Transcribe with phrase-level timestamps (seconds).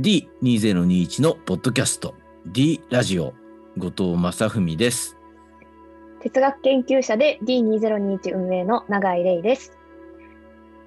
[0.00, 2.14] D2021 のポッドキャスト
[2.46, 3.34] D ラジオ
[3.76, 5.18] 後藤正文です。
[6.22, 9.76] 哲学研究者で D2021 運営の永井玲です。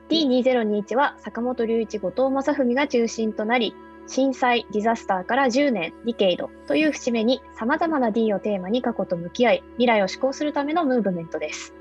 [0.10, 3.76] D2021 は坂本龍一、後藤正文が中心となり、
[4.08, 11.76] 震災、ディザスターから10年、ディケイドという節目に様々な D をテーマに過去と向き合い、未来を施行するためのムーブメントです。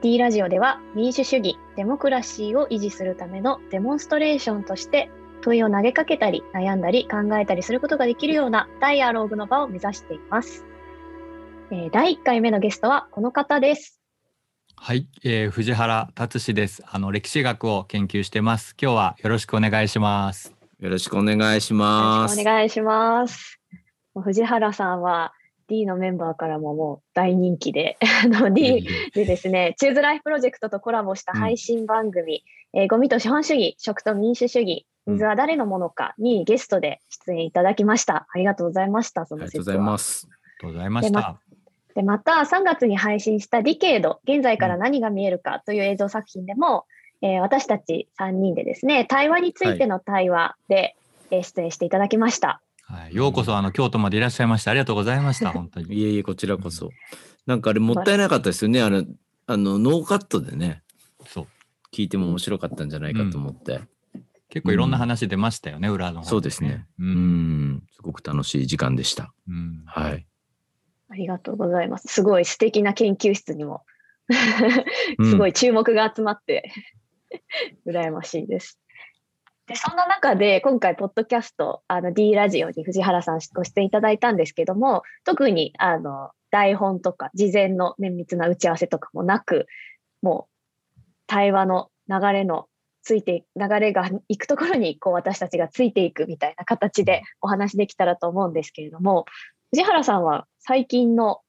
[0.00, 5.10] D ラジオでは民主主義、デモクラシーを維持するためのデモンストレーションとして、
[5.42, 10.64] 問いを投げかけたり、悩んだり、考えたりすることができるようなダイアローグの場を目指しています。
[11.70, 14.00] えー第1回目のゲストはこの方です。
[14.76, 16.82] はい、えー、藤原達史です。
[16.86, 18.74] あの歴史学を研究してます。
[18.80, 20.54] 今日はよろしくお願いします。
[20.80, 22.36] よろしくお願いしよます。
[22.36, 23.60] ろしくお願いします。
[24.14, 25.32] 藤原さんは
[25.72, 38.26] D のメンバーからももう大人気で、 あの D でですね、チューズライフプロジェクトとコラボした配信番組、えーゴミと資本主義、食と民主主義、水は誰のものかにゲストで出演いただきました。
[38.34, 39.24] ありがとうございました。
[39.24, 40.28] そのありがとうございます。
[40.28, 41.40] ありがとうございました。
[41.94, 46.84] で、また3月に配信したディケード、現在から何が見えるかという映像作品でも、
[47.22, 50.96] えー私たち3人でですね、対話についての対話で、
[51.30, 52.60] えー出演していただきました。
[52.92, 55.50] はい、ようこそあの京都までいらっしゃいましてありがとうございました。
[55.50, 55.94] 本当に。
[55.94, 56.90] いえいえ、こちらこそ。
[57.46, 58.82] なんかあれもったいなかったですよね。
[58.82, 59.06] あの、
[59.46, 60.82] あのノーカットでね、
[61.26, 61.46] そう。
[61.90, 63.80] 聞いても面白かったんじゃないかと思って。
[64.50, 66.86] 結構いろんな話出ましたよね、裏の方、そうですね。
[66.98, 67.02] う。
[67.02, 69.32] うんん、すごく楽しい時間でした。
[69.48, 69.84] うん。
[69.86, 70.26] はい。
[71.08, 72.08] ありがとうございます。
[72.08, 73.86] すごい素敵な研究室にも、
[75.18, 76.70] うんすごい注目が集まって、
[77.88, 78.78] 羨ましいです。
[79.66, 89.66] で、そんな中で、今回、ポッドキャスト、あの、D ラジオに藤原さんご出演いただいたんですけども、特に、あの、台本とか、事前の綿密な打ち合わせとかもなく、
[90.20, 90.48] も
[90.96, 92.66] う、対話の流れの、
[93.04, 99.26] ついて、流れが行くところに、こう、私たちがついていくみたいな形でお話できたらと思うんですけれども、
[99.70, 101.40] 藤原さんは最近の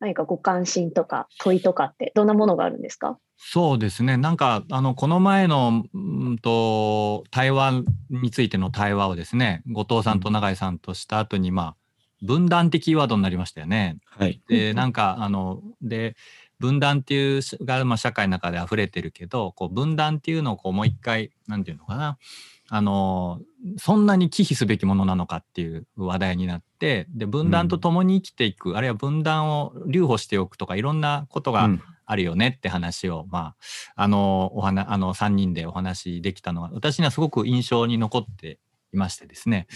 [0.00, 3.18] 何かご関心とか問いとかってどんなものがあるんですか？
[3.36, 4.16] そうですね。
[4.16, 11.76] なんかあのこの前のうんと対話についての対話をですね、後藤さんと永井さんとした後にまあ
[12.22, 13.98] 分断的キーワードになりましたよね。
[14.04, 14.42] はい。
[14.48, 16.16] でなんかあので
[16.60, 22.18] 分断っていうしが、まあ、社会の中で溢れてるけどこう分断っていうのをこうもう一回なんていうのかな。
[22.72, 23.40] あの
[23.78, 31.82] そんなに忌避すべきものなのかっていう話題になってで分断と共に生きていく、あるいは分断を留保しておくとかいろんなことがうん。
[32.10, 33.54] あるよねって話を、ま
[33.94, 38.58] ああのお話あの3人でお話できたのは私にはすごく印象に残って
[38.92, 39.66] いましてですね。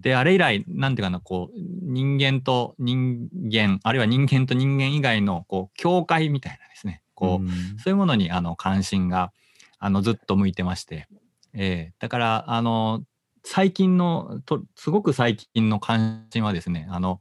[0.00, 7.02] であれ以来なんていうかなこう人間と人間あるいは人間と人間以外のこう境界みたいなですね。
[7.14, 7.48] こう、うん。
[7.78, 9.32] そういうものにあの関心が
[9.78, 11.08] あのずっと向いてまして、
[11.52, 13.02] えーだからあの
[13.44, 17.20] 最近のとすごく最近の関心はですねあの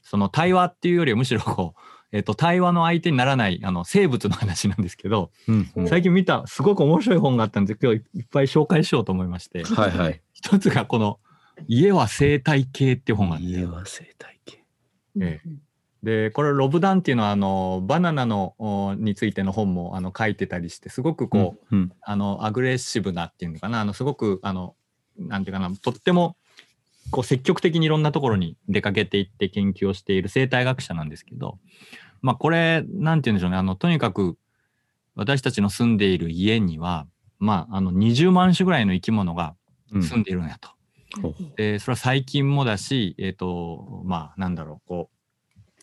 [0.00, 1.80] その対話っていうよりはむしろこう、
[2.16, 5.70] えー、と対話の相手にならないあの生物の話なんですけどうん。
[5.76, 9.62] うん最近見たすごく面白い本があったんで今日いっぱい紹介しようと思いまして。
[9.64, 10.20] はいはい。
[10.32, 11.20] 一つがこの
[11.68, 13.46] 「家は生態系」っていう本があって。
[13.46, 14.64] 家は生態系。
[15.20, 15.40] え。
[16.02, 21.92] でこれロブダンっていうのはあのバナナのおについての本もあの書いてたりしてすごくこう、うん、うん。
[22.00, 23.80] あのアグレッシブなっていうのかな。
[23.80, 24.74] あのすごくあの
[25.18, 26.36] なんていうかなとっても
[27.10, 31.58] こう積極的にいろんなところに出かけていって研究をしている生態学者なんですけど
[32.26, 33.56] まあこれなんて言うんでしょうね。
[33.56, 34.36] あのとにかく
[35.14, 37.06] 私たちの住んでいる家には
[37.38, 39.54] まああの20万種ぐらいの生き物が
[39.92, 40.02] うん。
[40.02, 40.70] 住んでいるんやと。
[41.22, 41.34] ほう。
[41.56, 45.08] でそれは細菌もだしえっ、とまあなんだろうこ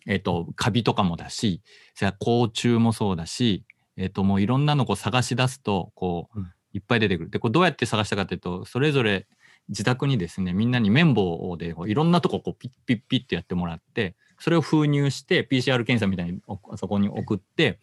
[0.05, 1.61] うえっ、とカビとかもだし
[1.95, 3.63] それから甲虫もそうだし
[3.95, 6.51] えっ、ともういろんなのこう探し出すとこう、うん。
[6.73, 7.29] いっぱい出てくる。
[7.29, 9.27] でこれどうやって探したかというとそれぞれ
[9.69, 17.79] 自宅にですねみんなに綿棒でこういろんなとここうピッピッピッってやってもらってそれを封入して PCR 検査みたいにおそこに送って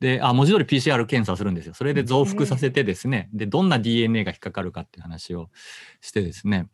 [0.00, 1.72] であ文字通り PCR 検査するんですよ。
[1.72, 3.30] それで増幅させてですね。
[3.32, 5.48] でどんな DNA が引っかかるかっていう話を
[6.02, 6.68] してですね。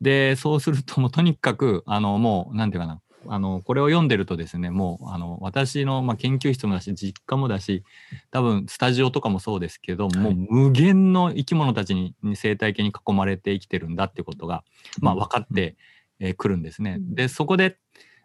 [0.00, 3.00] でそうするともうとにかくあのもうなんていうかな。
[3.26, 7.82] あのこれを読んでるとですねもうあの私の、まあ、研究室もだし実家もだし
[8.30, 10.18] 多分スタジオとかもそうですけど、はい。
[10.18, 14.62] もう無限の生き物たちにに生態系に囲まれて生きてるんだってことが、
[15.00, 15.76] まあ、分かってく、
[16.20, 16.98] えるんですね。
[16.98, 17.14] うん。
[17.16, 17.76] でそこで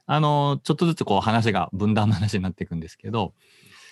[0.06, 3.34] あのちょっとずつこう話が分断の話になっていくんですけど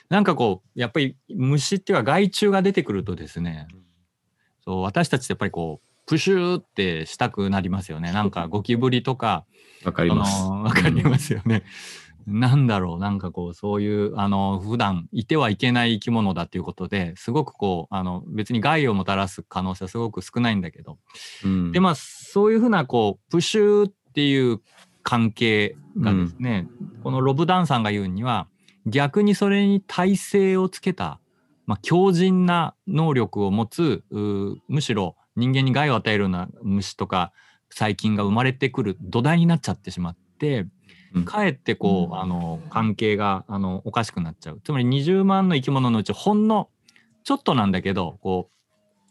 [0.09, 3.67] なんかこうやっぱり虫っていうか害虫が出てくるとですね
[4.65, 9.45] そう私たちってやっぱりこうプシューってしたくなりますよねなんかゴキブリとか
[9.85, 10.43] わかります。
[10.43, 11.63] わかりますよね。
[12.27, 20.99] なんだろう、なんかこう、そういう、あの、普段いてはいけない生き物だっていうことですごくこう、あの、別に害をもたらす可能性はすごく少ないんだけど、
[21.43, 24.61] うんで、まあ、そういうふうな、こう、プシューっていう
[25.03, 26.67] 関係がですね、
[27.03, 28.47] このロブダンさんが言うには、
[28.85, 31.19] 逆にそれに耐性をつけた、
[31.65, 34.03] まあ、強靭な能力を持つ、
[34.67, 37.31] むしろ人間に害を与えるような虫とか
[37.69, 40.67] 細菌が生まれてくる土台になっちゃってしまって、
[41.13, 41.25] うん。
[41.25, 42.19] かえってこう、うん。
[42.19, 44.61] あの関係があのおかしくなっちゃう。
[44.63, 46.69] つまり20万の生き物のうちほんの
[47.23, 48.49] ちょっとなんだけどこ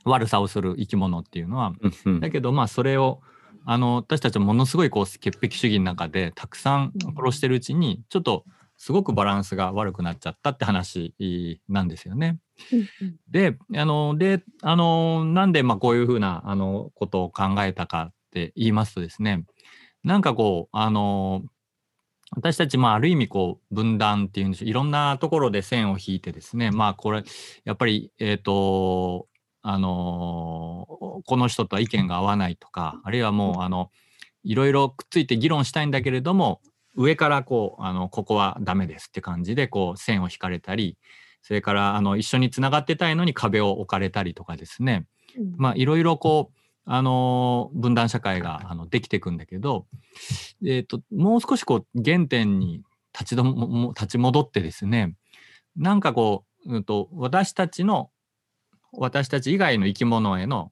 [0.05, 1.73] う悪さをする生き物っていうのは。
[1.81, 2.21] うんうん。
[2.21, 3.21] だけどまあそれを
[3.65, 8.45] あの私たちはものすごいこう潔癖主義の中でたくさん殺してるうちにちょっと
[8.81, 11.15] すごくバランスが悪くなっちゃったって話
[11.69, 12.39] なんですよね。
[13.31, 19.45] で、あの、で、あの、なんで、まあ、こういうふうな、あの、ことを考えたかって言いますとですね、
[20.03, 21.43] なんかこう、あの、
[22.37, 27.23] 私たち、まあ、ある意味、こう、分断っていうんでしょう、いろんなところで線を引いてですね、まあ、これ、
[27.65, 29.27] やっぱり、えっ、と、
[29.63, 33.91] あの、この人とは意見が合わないとか、あるいはもう、あの、
[34.45, 36.61] いろいろくっついて議論したいんだけれども、
[36.97, 40.97] 上からこう、あの、ここはダメですって感じで、こう、線を引かれたり、
[41.43, 45.07] それからあの一緒につながってたいのに壁を置かれたりとかですね、
[45.57, 49.87] まあ、いろいろこう、あの分断社会があのできていくんだけど、
[50.65, 55.15] えー、ともう少しこう原点に立ちどもも立ち戻ってですね
[55.77, 58.11] なんかこう、うん、と私たちの
[58.93, 60.71] 私たち以外の生き物への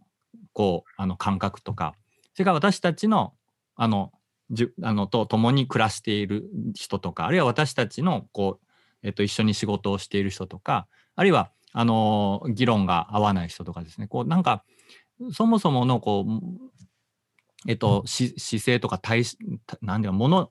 [0.52, 1.94] こうあの感覚とか
[2.34, 3.34] それから私たちの
[3.76, 4.12] あの
[4.50, 8.68] じあのと共に暮らしている人とかあるいは私たちのこう
[9.02, 14.06] えっと、一緒に仕事をしている人とかあるいはあの議論が合わない人とかですね。
[14.08, 14.64] こうなんか
[15.32, 19.36] そもそものこう、えっと、姿勢とか対し
[19.82, 20.50] 何ていうかもの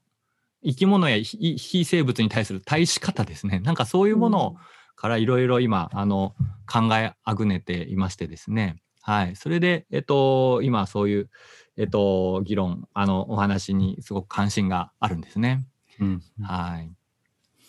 [0.63, 3.59] 生き物や非生物に対する対し方ですね。
[3.59, 4.57] なんかそういうものを
[4.97, 6.35] からいろいろ今あの
[6.69, 11.29] 考えあぐねていましてですねはいそれで、えっと、今そういう、
[11.77, 15.65] えっと、議論あのお話にすごく関心があるんですね。
[16.01, 16.91] うんはい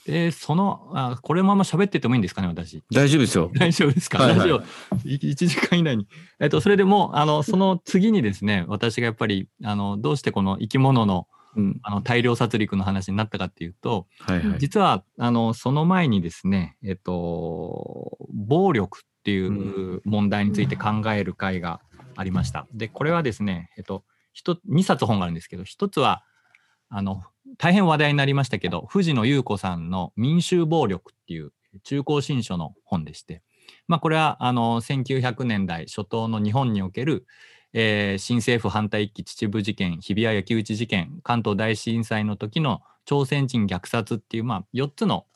[0.08, 2.82] で、その、あこれまま喋っててもいいんですかね、私。
[2.90, 3.50] 大丈夫ですよ。
[3.54, 4.64] 大丈夫ですか、はいはい大丈夫。
[5.04, 6.08] 1時間以内に。
[6.40, 11.28] えっと、それでもう、あの、その次にですね、私がやっぱり、あの、どうしてこの生き物の
[11.58, 14.58] うん、あの大量殺戮の話になったかっていうと、はいはい。
[14.60, 21.80] 実は、あの、その前にですね、えっと、暴力っていう問題について考える会が
[22.14, 22.68] ありました。
[22.72, 24.04] で、これはですね、えっと、
[24.70, 26.22] 2冊本があるんですけど、一つは、
[26.90, 27.24] あの、
[27.58, 31.52] 大変話題になりましたけど、藤野優子さんの民衆暴力っていう
[31.82, 33.42] 中高新書の本でして、
[33.88, 37.26] まあ、これはあの1900年代初頭の日本における、
[37.72, 45.26] えー新政府反対一揆秩父事件、日比谷焼き討ち事件、関東大震災の時の朝鮮人虐殺っていう、まあ、4つの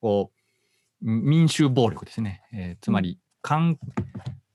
[0.00, 2.42] こう民衆暴力ですね。
[2.52, 3.78] えーつまり、かん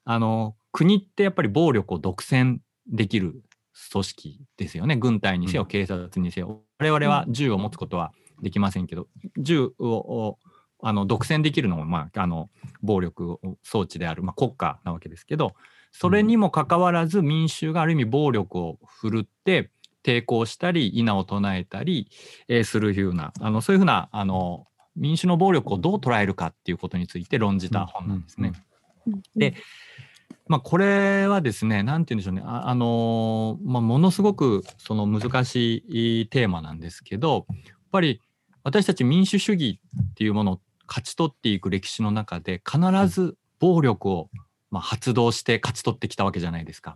[0.05, 2.57] あの国ってやっぱり暴力を独占
[2.87, 3.43] できる
[3.91, 4.95] 組織ですよね。
[4.95, 6.61] 軍隊にせよ、うん警察にせよ。
[6.79, 9.07] 我々は銃を持つことはできませんけど、
[9.37, 10.39] 銃をを
[10.85, 12.49] あの独占できるのも、まあ、あの
[12.81, 15.53] 暴力装置である、まあ、国家なわけですけど、
[15.93, 19.69] それにもかかわらず民衆がある意味暴力を振るって
[20.03, 22.09] 抵抗したり、稲を唱えたり、
[22.49, 24.67] えーするような、あのそういうふうなあの
[24.97, 28.53] 民主の暴力をどう捉えるかっていうことについて論じた本なんですね。
[29.35, 29.53] で
[30.47, 38.19] まあ、これはですね、なんて言うんでしょうね、あ、あのーまあ、ものすごくその難しいテーマなんですけど、やっぱり
[38.63, 39.79] 私たち民主主義
[40.11, 44.29] っていうものを勝ち取っていく歴史の中で、必ず暴力を
[44.73, 46.95] まあ発動して勝ち取ってきたわけじゃないですか。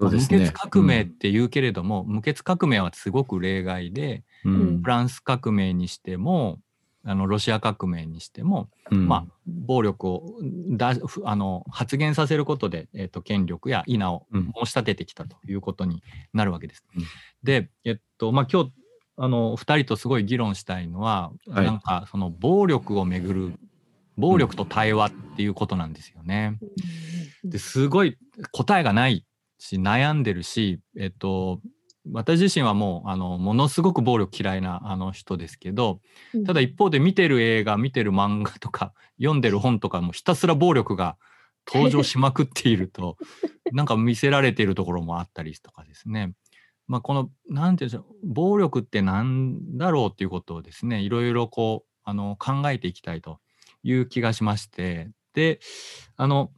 [0.00, 0.38] そうですね。
[0.38, 6.58] 無血革命って言うけれども、無血革命はすごく例外で、うん、うんフランス革命にしても、
[7.04, 10.36] あのロシア革命にしても、うんまあ、暴力を
[10.70, 16.84] だふあの発言させることで、えっと権力や稲をうん申し立ててきたということになるわけです。
[16.96, 17.04] うん
[17.42, 18.72] で、えっとまあ、今日
[19.16, 23.52] あの2人とすごい議論したいのは、はいなんかその暴力をめぐる
[24.18, 26.58] 暴力と対話っていうことなんですよね。
[27.48, 28.16] ですごい
[28.52, 29.24] 答えがない
[29.58, 31.60] し悩んでるし、えっと、
[32.12, 36.00] 私自身はもうあのものすごく暴力嫌いなあの人ですけど
[36.46, 41.16] ただ一方で見てる映画見てる漫画とか 読んでる本とかもひたすら暴力が
[41.66, 43.16] 登場しまくっていると
[43.72, 46.32] なんか見せられているところもあったりとかですね。
[46.86, 53.40] まあ、この何て言うんでしょう暴力って何だろうっていうことをですねいろいろこうあの考えていきたいと
[53.82, 55.60] いう気がしましてで
[56.16, 56.50] あの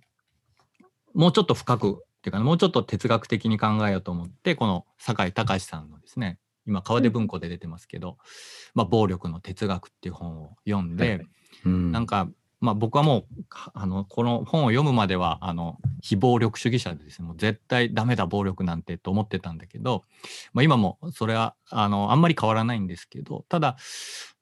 [1.15, 8.19] もうちょっと深くっていうか、もうちょっと哲学的に考えようと思ってこの酒井隆さんのですね今川出文庫で出てますけど
[8.75, 11.27] 「まあ、暴力の哲学」っていう本を読んで、
[11.65, 11.93] うん。
[11.93, 12.29] なんか、
[12.61, 20.05] まあ、僕はもうかあのこの本を読むまではあの非暴力主義者でですねもう絶対ダメだ暴力なんてと思ってたんだけど、
[20.53, 23.77] まあ、今もそれはあのあんまり変わらないんですけどただ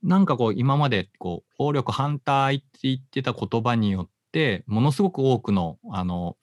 [0.03, 6.37] なんかこう今までこう暴力反対って言ってた言葉によってものすごく多くのあの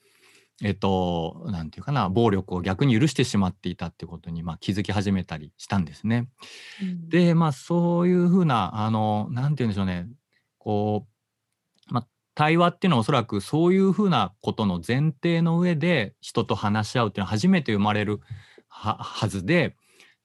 [0.64, 6.30] えっと、なんていうかな、暴力を逆に許してしまっていたってことに、まあ、気づき始めたりしたんですね。
[6.82, 10.08] うんで、まあ、そういうふうな、あの、なんて言うんでしょうね、
[10.58, 11.08] こ
[11.90, 18.22] う、まあ、対話っていうのはおそらくそういうふうなことの前提の上で人と話し合うっていうのは初めて生まれる
[18.70, 19.76] ははずで、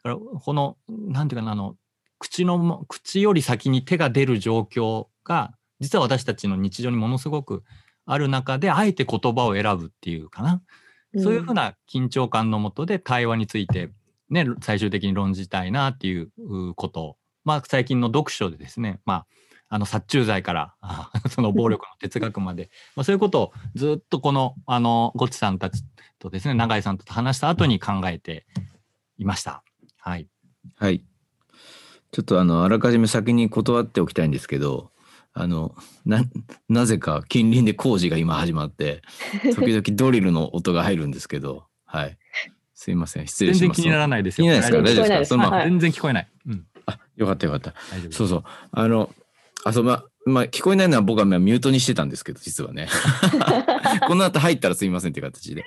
[0.02, 1.76] だからこの、なんていうかな、あの、
[2.18, 7.64] 口のも、口より先に手が出る状況が、実は私たちの日常にものすごく
[8.12, 10.62] ある中で、あえて言葉を選ぶっていうかな。
[11.16, 13.90] そういうふうな緊張感のもとで対話について、
[14.28, 19.26] ね、最終的に論じたいなっていううことを、まあ、最近の読書でですね、まあ、
[19.70, 25.82] あの殺虫剤からあ その暴力の哲学まで、 まあ、そういうことをずっとこのあのゴッチさんたち
[26.20, 28.46] とですね永井さんと話した後に考えて
[29.18, 29.64] いました。
[29.98, 30.28] はい、
[30.76, 31.04] はい。
[32.12, 34.89] ちょっとあの、あらかじめ先に断っておきたいんですけど、
[35.32, 36.24] あの、な、
[36.68, 39.02] なぜか近隣で工事が今始まって、
[39.54, 42.18] 時々ドリルの音が入るんですけど、はい。
[42.74, 43.26] すいません。
[43.26, 43.76] 失礼します。
[43.76, 44.46] 全然気にならないですよ。
[44.46, 45.02] 気にならないですか？
[45.02, 45.62] 大丈夫ですか？
[45.64, 46.28] 全然聞こえない。
[46.46, 47.70] うん、あ、よかったよかった。
[47.70, 48.44] 大丈夫ですそうそう。
[48.72, 49.14] あの、
[49.64, 52.88] あ、そう、ま、まあ、聞こえないのは僕はまあミュートにしてたんですけど、実はね。
[54.08, 55.64] この後入ったらすいませんっていう形で。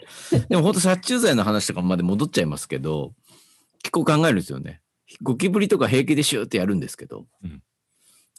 [0.50, 3.14] でも本当殺虫剤の話とかまで戻っちゃいますけど、
[3.84, 4.82] 結構考えるんですよね。
[5.22, 7.26] ゴキブリとか平気でシューってやるんですけど。
[7.44, 7.62] うん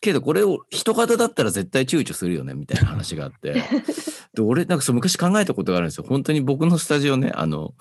[0.04, 3.54] けどこれを人型だったら絶対躊躇するよねみたいな話があって。
[4.34, 6.04] で、俺なんかそう昔考えたことがあるんですよ。
[6.06, 7.75] 本当に僕のスタジオね、あの、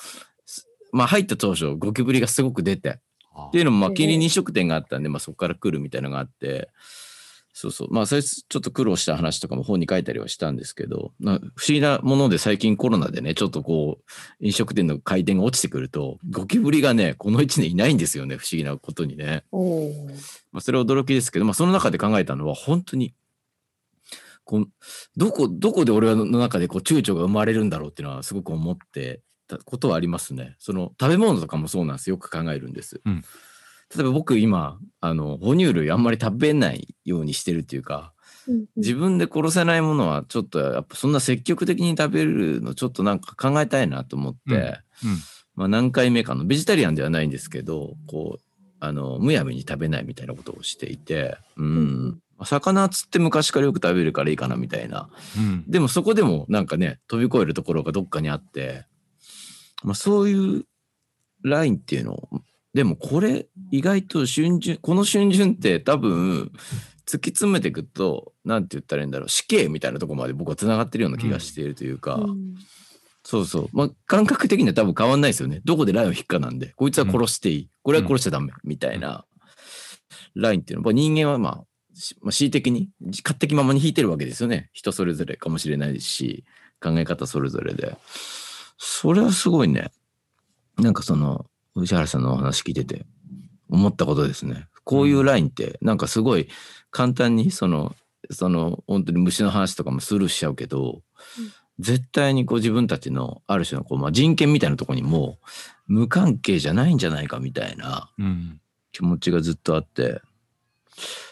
[0.45, 2.99] すまあ入った当初ゴキブリがすごく出て、
[3.33, 6.69] あっていうのも、まあ、ええ近隣飲食店があったんで、まあ、そこから来るみたいなのがあって、
[7.55, 7.93] そうそう。
[7.93, 19.43] まあ、それちょっと苦労した話とかも本に書いたりはしたんですけど、まあ、不思議なもので最近コロナでね、ちょっとこう、飲食店の回転が落ちてくると、ゴキブリがね、この1年いないんですよね、不思議なことにね。
[20.51, 23.13] まあ、それは驚きですけど、まあ、その中で考えたのは、本当に、
[24.45, 24.67] こう
[25.15, 30.55] どこ、どこで俺の中でこう躊躇が生まれるんだろうっていうのはすごく思ってたことはありますね。
[30.59, 32.15] その食べ物とかもそうなんですよ。
[32.15, 32.99] よく考えるんです。
[33.05, 33.23] うん
[33.95, 38.13] 例えば僕今、あの、哺乳類あんまり食べないようにしてるっていうか、
[38.47, 38.65] うんうん。
[38.75, 44.57] 自分で殺せないものはちょっとやっぱそんな積極的に食べるのちょっとなんか考えたいなと思って、うん。
[44.57, 44.77] うん。
[45.55, 48.41] まあ何回目かのベジタリアンではないんですけどこう
[48.79, 55.09] あのむやみに食べないみたいなことをしていてうん、うんまあ魚釣って昔からよく食べるからいいかなみたいな。
[55.37, 55.63] うん。
[55.67, 58.85] でもそこでもなんかね飛び越えるところがどっかにあって、
[59.83, 60.65] まあ、そういう
[61.43, 62.29] ラインっていうのを
[62.73, 66.51] でもこれ意外と春巡この春巡って多分
[67.05, 72.55] 突き詰めていくとなんて言ったらいいんだろう死刑みたいなところまで僕はつながってるような気がしているというか、うん。
[73.23, 73.69] そうそう。
[73.73, 75.61] まあ感覚的には多分変わんないですよね。
[75.65, 76.73] どこでラインを引くかなんで。
[76.75, 78.51] こいつは殺していい、これは殺しちゃダメ。
[78.63, 79.25] みたいな。
[80.35, 80.81] ラインっていうの。
[80.81, 81.65] はまあ人間はまあ
[81.95, 84.69] しまあ恣意的に勝手気ままに引いてるわけですよね。
[84.73, 86.43] 人それぞれかもしれないし。
[86.81, 87.95] 考え方それぞれで。
[88.77, 89.91] それはすごいね。
[90.77, 93.05] なんかその宇原さんのお話聞いてて
[93.69, 94.67] 思ったことですね。
[94.83, 96.47] こういうラインってなんかすごい
[96.91, 97.95] 簡単にその
[98.31, 101.01] その本当に虫の話とかもスルーしちゃうけど、
[101.79, 105.39] 絶対にこう自分たちのある種のこう、まあ、人権みたいなところにも
[105.87, 108.59] 無関係じゃないんじゃないかみたいなうん。
[108.91, 110.21] 気持ちがずっとあって。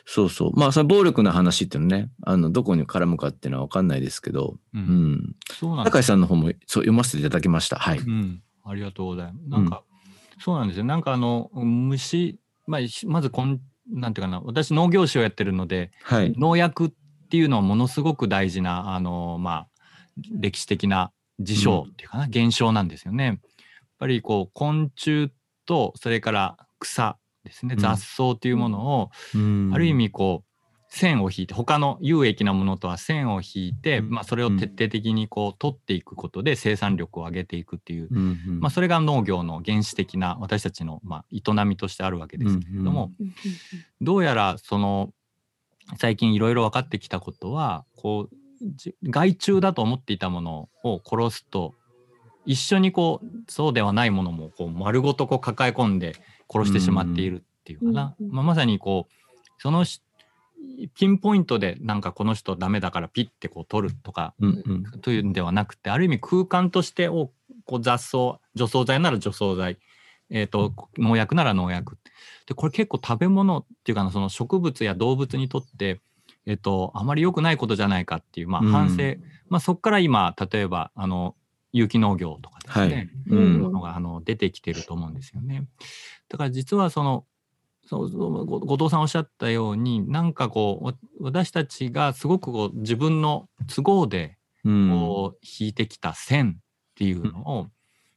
[0.05, 0.59] そうそう。
[0.59, 5.11] まあその暴力の話っていうのねあのどこに絡むかっていうのは分かんないですけど、ううん。
[5.13, 7.77] ん、そうなん高井さんの方もそう読ませていただきました。
[7.77, 7.99] はい。
[7.99, 9.49] うん、ありがとうございます。
[9.49, 9.83] なんか、
[10.41, 10.83] そうなんですよ。
[10.83, 16.33] なんかあの虫、まあ、しまずこんなんていうかな、私農業士をやってるので、はい。
[16.37, 16.91] 農薬っ
[17.29, 19.67] ていうのはものすごく大事なあのまあ
[20.31, 23.25] 歴史的な事象っていうかな、現象なんですよね。
[23.25, 23.37] やっ
[23.99, 25.31] ぱりこう昆虫
[25.65, 27.79] とそれから草ですね、うん。
[27.79, 29.71] 雑草というものを、うん。
[29.73, 30.50] ある意味こう
[30.93, 34.09] 線を引いて他の有益なものとは線を引いて、うん。
[34.09, 43.33] まあ、それを徹底的にこう取っていくことで生産力を上げていくっていううんうんまあ、それが農業の原始的な私たちのまあ営みとしてあるわけですけれども、うんうん
[44.01, 45.13] どうやらその
[45.97, 48.35] 最近いろいろ分かってきたことはこう
[48.75, 51.75] じ害虫だと思っていたものを殺すと
[52.45, 56.15] 一緒にこうそうではないものもこう丸ごとこう抱え込んで
[56.51, 59.13] 殺してしまっているっていうかな、うんうんまあ、まさにこう
[59.59, 60.01] そのし
[60.95, 64.83] ピンポイントでなんかこの人ダメだからピッてこう取るとかうんうん。
[65.01, 67.31] というんではなくてある意味空間としてを
[67.65, 69.77] こう雑草除草剤なら除草剤
[70.31, 71.97] えーと、農薬なら農薬。
[72.47, 75.99] でこれ結構食べ物っていうかその植物や動物にとって、
[76.45, 81.35] えーと、あまり良くないことじゃないかっていう、まあ、反省、うん、まあ、そこから今例えばあの
[81.73, 85.67] 有機農業とかですね、はい、うん、ものがあの出てきてると思うんですよね。
[86.29, 87.25] だから実はその
[87.85, 96.63] そう後藤さんおっしゃったようになんかこう私たちがすごくこう自分の都合でこう引いてきた線っ
[96.95, 97.67] ていうのを、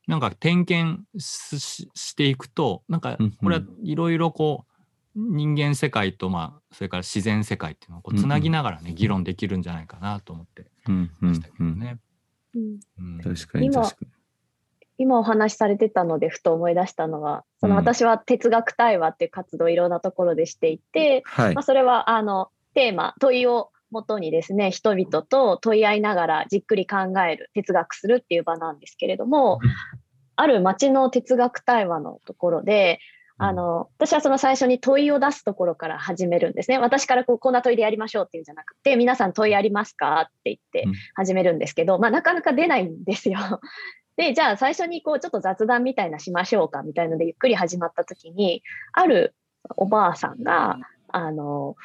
[0.07, 4.75] なんか点検していくとなんかこれはいろいろこう
[5.17, 10.67] 人間世界とまあそれから自然世界っていうのをこうつなぎながらね、議論できるんじゃないかなと思って
[11.21, 11.99] ましたけどね。
[13.23, 14.09] 確かに確かに。
[14.99, 26.97] 今お話しされてたのでふと思い出したのはその私は哲学対話っていう活動をいろんなところでしていて、はい、まあ、それはあのテーマ問いをもとにですね人々と問い合いながらじっくり考
[27.29, 29.71] える哲学するっていう場なんですけれども、うん、
[30.37, 32.99] ある町の哲学対話のところで
[33.37, 36.79] あの私はその最初に問いを出すところから始めるんですね。
[36.79, 43.39] 私からこうこんな問いでやりましょうっていうんじゃなくて皆さん問いありますかって言って始めるんですけど、まあ、なかなか出ないんですよ。
[44.17, 49.35] で、じゃあ最初にこうちょっと雑談みたいなしましょうかみたいのでゆっくり始まった時に、ある
[49.77, 50.79] おばあさんが、
[51.09, 51.77] あの、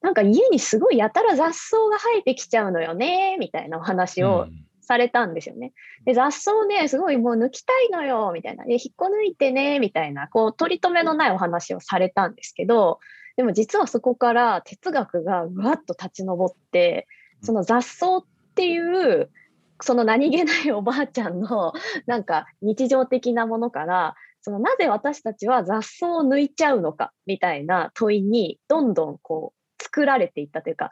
[0.00, 4.46] なんか家にすごいやたら雑草が生えてきちゃうのよね、みたいなお話を
[4.80, 5.72] されたんですよね。
[6.04, 8.64] で、雑草ね、すごいもう抜きたいのよ、みたいな。
[8.64, 13.00] で、引っこ抜いてね、みたいな、こう、取り留めのないお話をされたんですけど、
[13.36, 17.06] でも実はそこから哲学がぐわっと立ち上って、
[17.42, 18.24] その雑草っ
[18.54, 19.30] ていう
[19.80, 21.72] その何気ないおばあちゃんの
[22.06, 30.90] なんか日常的なものからそのなぜ私たちは雑草を抜いちゃうのかみたいな問いにどんどんこう作られていったというか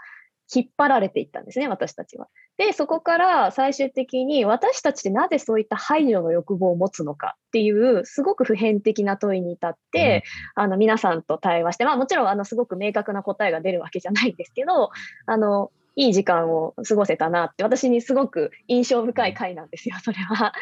[0.55, 2.28] 引っ張られていったんですね私たちは。
[2.57, 10.25] でそこから最終的に私たちってなぜそういった排除の欲望を持つのかっていうすごく普遍的な問いに至って、
[10.57, 14.90] うん、あの皆さんと対話してまあもちろんあのすごく明確な答えが出るわけじゃないんですけど
[15.26, 20.52] あのいい時間を過ごせたなって、私にすごく印象深い回なんですよ、それは。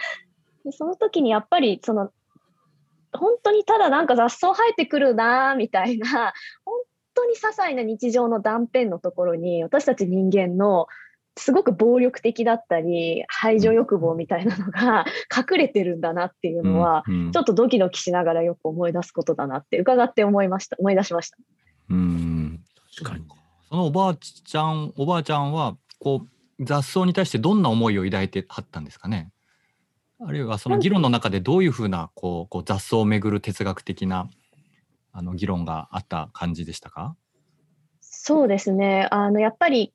[0.65, 2.11] でその時にやっぱり、その、
[3.13, 6.33] 本当にただなんか雑草生えてくるな、みたいな、
[6.65, 6.81] 本
[7.15, 10.87] 当に些細な日常の断片のところに、私たち人間の
[11.37, 15.05] すごく暴力的だったり、排除欲望みたいなのが
[15.37, 21.37] 隠れてるんだなっていうのは、ちょっとドキドキしながらよく思い出すことだなって伺って思いました、思い出しました。
[21.91, 22.61] うん、
[22.97, 23.44] 確かに。
[23.75, 26.27] そのおばあちゃんおばあちゃんはこ
[26.61, 29.33] う雑草に対してどんな思いを抱いてはったんですかね？
[30.25, 34.29] あるいはその議論の中でどういうふうなこうこう雑草をめぐる哲学的な
[35.11, 37.17] あの議論があった感じでしたか？
[38.01, 39.09] そうですね。
[39.11, 39.93] あのやっぱり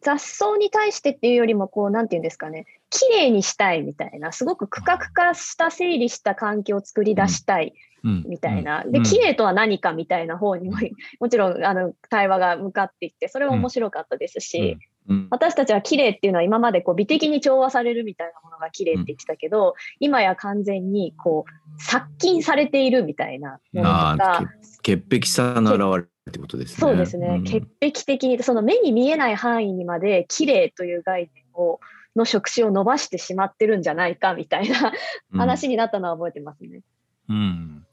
[0.00, 2.64] 雑草に対してっていうよりもこうなんていうんですかね。
[2.88, 7.74] 綺麗にしたいみたいなすごく区画化した整理した環境を作り出したい。
[8.02, 10.76] みたいな、うん、で綺麗とは何かみたいな方にも
[11.20, 24.44] もちろんあの対話が向かっていってそれは面白かったですし、うん、私たちは綺麗っていうのは今までこう美的に調和されるみたいなものが綺麗って言ってたけど、今や完全にこう殺菌されているみたいなものとか
[24.82, 26.76] 潔癖さの表れってことですね。
[26.78, 31.80] そうですね、潔癖的にその目に見えない範囲にまで綺麗という概念を
[32.16, 34.92] の触手を伸ばしてしまってるんじゃないかみたいな
[35.32, 36.80] 話になったのは覚えてますね。
[37.28, 37.86] うん、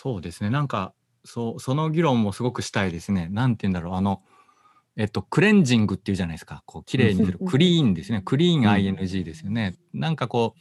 [0.00, 0.50] そうですね。
[0.50, 3.28] なんか、そう、その議論もすごくしたいですね。
[3.32, 3.94] なんて言うんだろう。
[3.96, 4.22] あの、
[4.96, 6.62] えっと、クレンジングっていうじゃないですか。
[6.66, 7.40] こう、綺麗にする。
[7.44, 8.22] クリーンですね。
[8.24, 9.76] クリーン ING ですよね。
[9.92, 10.60] なんかこう、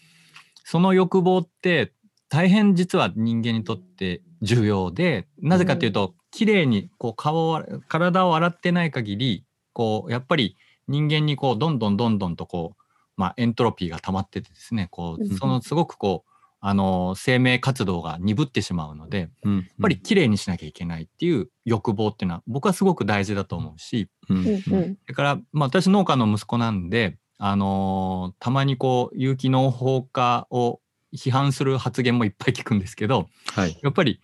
[0.64, 1.94] その欲望って
[2.30, 12.82] 大変実は人間にとって重要で、なぜかというと、綺麗にこう顔を、体を洗ってない限り、こう、やっぱり人間にこう、どんどんどんどんとこう、
[13.18, 16.32] まあ、エントロピーが溜まっててですね、こう、そのすごくこう、
[16.70, 30.82] あの生命活動が鈍ってしまうので、うん、やっぱりきれいにしなきゃいけないっていう欲望っていうのは僕はすごく大事だと思うし、うん、それから、まあ、私農家の息子なんで、あのー、たまにこう有機農法家を
[31.16, 34.20] 批判する発言もいっぱい聞くんですけど、はい、やっぱり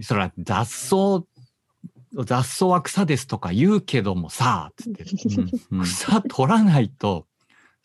[0.00, 1.26] それは雑草
[2.24, 5.04] 雑草は草ですとか言うけどもさつって、
[5.82, 7.26] 草取らないと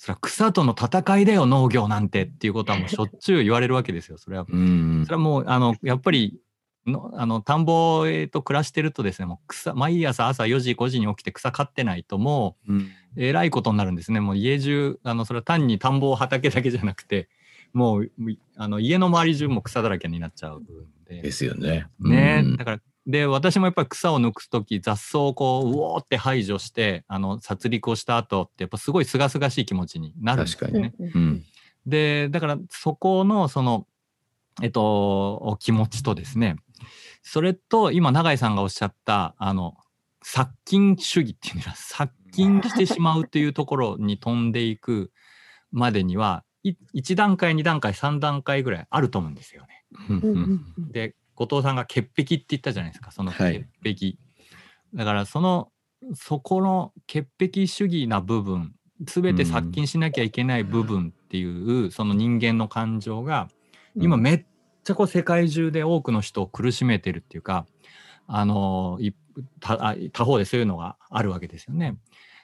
[0.04, 4.46] それは草との戦いだよ農業なんてっていうことはもうしょっちゅう言われるわけですよそれは。
[4.46, 6.42] それはもうあのやっぱり
[6.86, 12.74] のあの田んぼと暮らしてるとですねもう草毎朝朝4時5時に起きて草刈ってないともう、
[13.16, 17.30] えらいことになるんですねもう家中あのそれは単に田んぼ畑だけじゃなくて
[17.72, 18.12] もう
[18.58, 20.66] あの家の周り中も草だらけになっちゃうん
[21.06, 21.22] で。
[21.22, 21.88] ですよね。
[22.02, 30.94] ね、だからで私もやっぱり草を抜く時雑草をこううおーって排除してあの殺戮をした後ってやっぱすごい清々しい気持ちになるんですね。
[31.00, 31.44] うん、
[31.86, 33.88] でだからそこのその
[34.62, 36.58] えっと、気持ちとですね、
[37.24, 39.76] それと今永井さんがおっしゃったあの
[40.22, 45.12] 殺菌主義っていうのは殺菌してしまうというところに飛んでいく
[45.72, 49.86] までには1段階2段階3段階ぐらいあると思うんですよね。
[50.92, 54.18] で後藤さんが潔癖って言ったじゃないですかその潔癖、はい、
[54.94, 55.70] だからその
[56.16, 63.50] そこの潔癖主義な部分全て殺菌しなきゃいけない部分っていう、その人間の感情が
[63.96, 64.46] 今めっ
[64.84, 67.66] ちゃこう世界中で多くの人を苦しめてるっていうか
[68.28, 69.00] あの
[69.60, 71.98] 他他方でそういうのがあるわけですよね。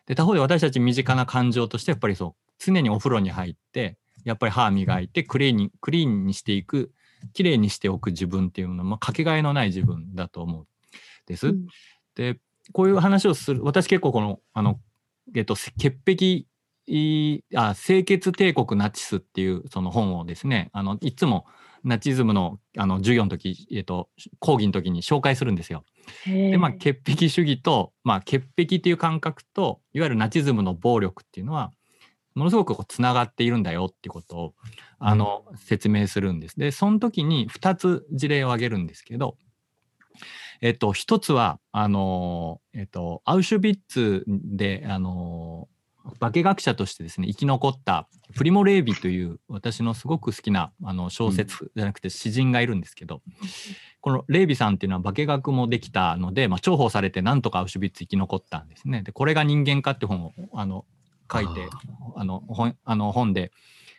[0.05, 6.91] で他方で私たち身近な感情としてやっぱりそう常にお風呂に入ってやっぱり歯磨いてクリーンにクリーンにしていく
[7.33, 10.67] きれいにしておく自分っていうのは、まあ、かけがえのない自分だと思う
[11.25, 11.47] です。
[11.47, 11.67] うん、
[12.15, 12.39] で
[12.73, 14.79] こういう話をする私結構このあの、
[15.35, 16.45] えっと、潔癖
[17.55, 21.45] あ清潔帝国ナチスっていうその本をですねあのいつも
[21.83, 25.85] ナチズムのあの授業の時、えっと、講義の時に紹介するんですよ。
[26.25, 31.71] でまあ潔癖主義と、まあ、潔癖っていう感覚といわゆるナチズムの暴力っていうのは
[32.39, 34.53] ものすごくこうつながっているんだよっていうことを
[34.97, 36.57] あの、説明するんです。
[36.57, 39.35] でその時に2つ事例を挙げるんですけど、
[40.61, 45.67] えっと、一つはあの、えっと、アウシュビッツであの
[46.19, 53.21] 化学者としてですね生き残ったプリモ・レービという私のすごく好きなあの小説じゃなくて詩人がいるんですけど、
[54.01, 59.03] このレービさんっていうのは化学もできたので、まあ、重宝されてなんとかアウシュビッツ生き残ったんですね。
[59.03, 60.85] でこれが人間かって本をあの
[61.31, 61.69] 書いて
[62.15, 63.51] あの本あの本で、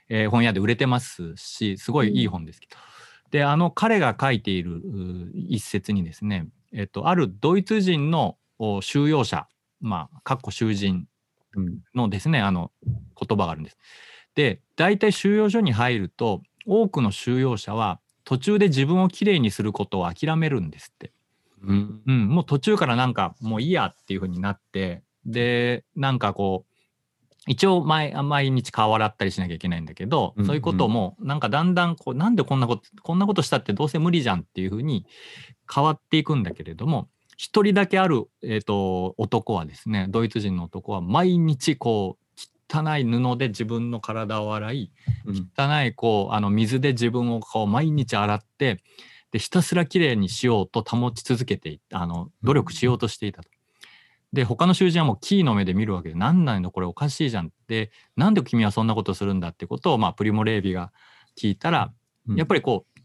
[0.09, 2.77] えー、本屋で売れてますしすごいいい本ですけど。
[3.31, 4.83] であの彼が書いている
[5.35, 8.37] 一節にですね、えっと、あるドイツ人の
[8.81, 9.47] 収容者
[9.81, 11.07] まあ、かっこ囚人
[11.95, 13.79] のですね、あの言葉があるんです。
[14.35, 21.12] で大体収容所に入ると多くの収容者は途中で自分をきれいにすることを諦めるんですって。
[21.62, 26.70] うん、うん、もう途中からなんかもういいやっていう風になってでなんかこう
[27.51, 35.05] 一応毎毎日顔洗ったりしなきゃいけないんだけど、そういうこともなんかだんだんこうなんでこんなことこんなことしたってどうせ無理じゃんっていう風に
[35.69, 44.93] 変わっていくんだけれども一人だけある、えーと、男はですねドイツ人の男は毎日こう汚い布で自分の体を洗い、
[45.59, 48.79] 汚いこうあの水で自分をこう毎日洗って
[49.33, 53.51] でひたすらきれいにしようと保ち続けてあの努力しようとしていたと。
[54.33, 57.90] で他の囚人はもうキーの目で見るわけで何なんのこれおかしいじゃんって。
[58.16, 60.93] なんで君はそんなことするんだってことを、まあ、プリモ・レービが
[61.37, 61.93] 聞いたら、
[62.37, 63.01] やっぱりこう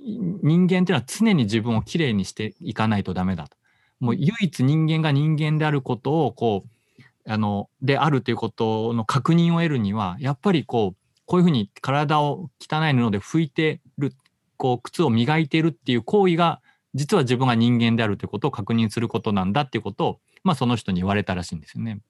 [0.00, 3.56] 人間っていうのは常に自分をきれいにしていかないとダメだと。
[3.98, 14.14] もう唯一人間が人間であることをこうあのであるということの確認を得るにはやっぱりこうこういうふうに体を汚い布で拭いてる
[14.56, 16.60] こう靴を磨いているっていう行為が
[16.94, 22.00] 実は自分が人間であるということを確認することなんだっていうことを、まあ、その人に言われたらしいんですよね。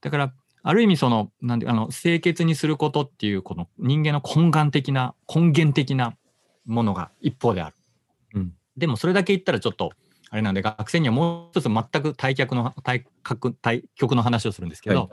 [0.00, 6.16] だからある意味そのなんであの清潔にすることっていうこの人間の根幹的な根源的な
[6.66, 7.76] ものが一方である。
[8.34, 9.92] うん、でもそれだけ言ったらちょっと
[10.30, 15.08] あれなんで学生にはもう一つ全く対極の対角対極の話をするんですけど、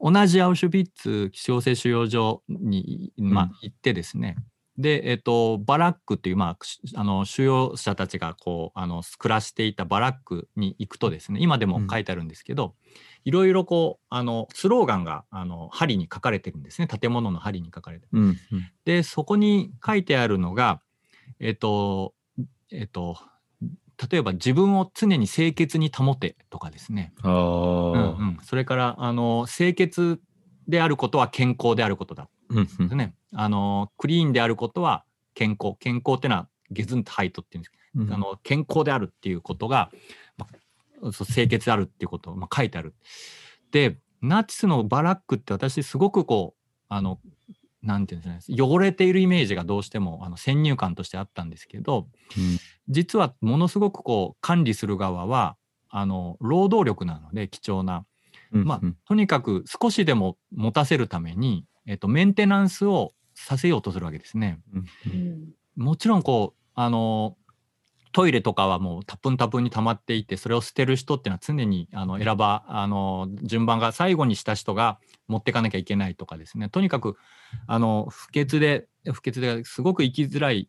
[0.00, 4.44] はい、同じアウシュビッツ強制収容所に、まあ、行ってですね、うん、
[4.78, 6.58] で、えっと、バラックっていう、まあ、
[6.94, 12.74] あの収容者たちがこうあの暮らしていたバラックに行くとですね今でも書いてあるんですけど、
[13.24, 16.86] いろいろこうあのスローガンがあの針に書かれてるんですね。
[16.86, 18.06] 建物の針に書かれて。
[18.12, 18.20] る。
[18.20, 18.36] うんうん、
[18.84, 20.80] でそこに書いてあるのが
[21.40, 22.14] えっと
[22.70, 23.18] えっと
[24.10, 30.20] 例えば自分を常に清潔に保てとかですね、うんうん、それからあの清潔
[30.68, 35.76] であることは健康であることだですね、あのクリーンであることは健康。
[35.78, 39.90] 健康っていうのはゲズントハイトっていうんですけど、うん、あの健康であるっていうことが、
[40.36, 40.46] ま
[41.02, 42.94] あ、清潔であるっていうことを、まあ、書いてある。
[43.70, 47.20] でナチスのバラックって私すごくこうあの
[47.82, 52.58] なんていうんですかね汚れているイメージがどうしてもあの先入観としてあったんですけど、うん、
[52.88, 55.56] 実はものすごくこう管理する側は
[55.88, 58.04] あの労働力なので貴重な、
[58.52, 64.60] うんうん、まあ、とにかく少しでも持たせるために、えっと、メンテナンスをさせようとするわけですね。
[65.06, 67.36] うん、もちろんこうあの
[68.12, 74.98] トイレとかはもうタプンタプンに溜まっていてそれを捨てる人っていうのは常にあの選ばあの順番が最後にした人が
[75.28, 76.68] 持っていかなきゃいけないとかですね。
[76.68, 77.16] とにかく
[77.66, 80.68] あの不潔で不潔ですごく生きづらい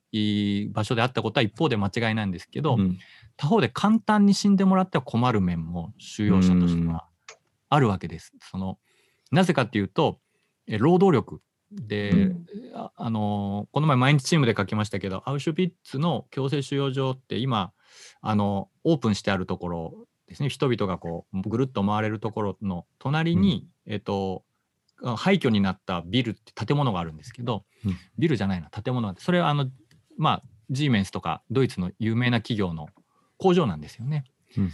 [0.71, 2.97] 場所であったことは一方で間違いないんですけど、うん、
[3.35, 7.07] 他方で簡単に死んでもらっては困る面も収容者としては
[7.69, 8.33] あるわけです。
[8.51, 8.77] その
[9.31, 10.19] なぜかっていうと
[10.77, 12.45] 労働力で、うん。
[12.73, 17.71] ああのこの前毎日チームで書きましたけどアウシュビッツの強制収容所って今
[18.21, 19.93] あのオープンしてあるところ
[20.27, 20.49] ですね。
[20.49, 24.43] 人々がこうぐるっと回れるところの隣に、えっと
[25.03, 27.97] あ廃墟になったビルって建物があるんですけど、うん。
[28.17, 29.69] ビルじゃないな建物がそれはあの
[30.17, 32.89] まあジーメンスとかドイツの有名な企業の
[33.37, 34.25] 工場なんですよね。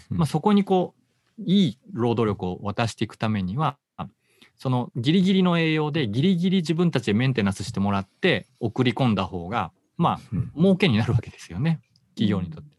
[0.09, 0.95] まあ、そこにこ
[1.37, 3.77] ういい労働力を渡していくためには
[4.57, 10.51] そのギリギリの栄養でギリギリ自分たちでメンテナンスしてもらって送り込んだ方がまあうん。
[10.55, 11.81] 儲けになるわけですよね。
[12.15, 12.69] 企業にとって。
[12.69, 12.77] だ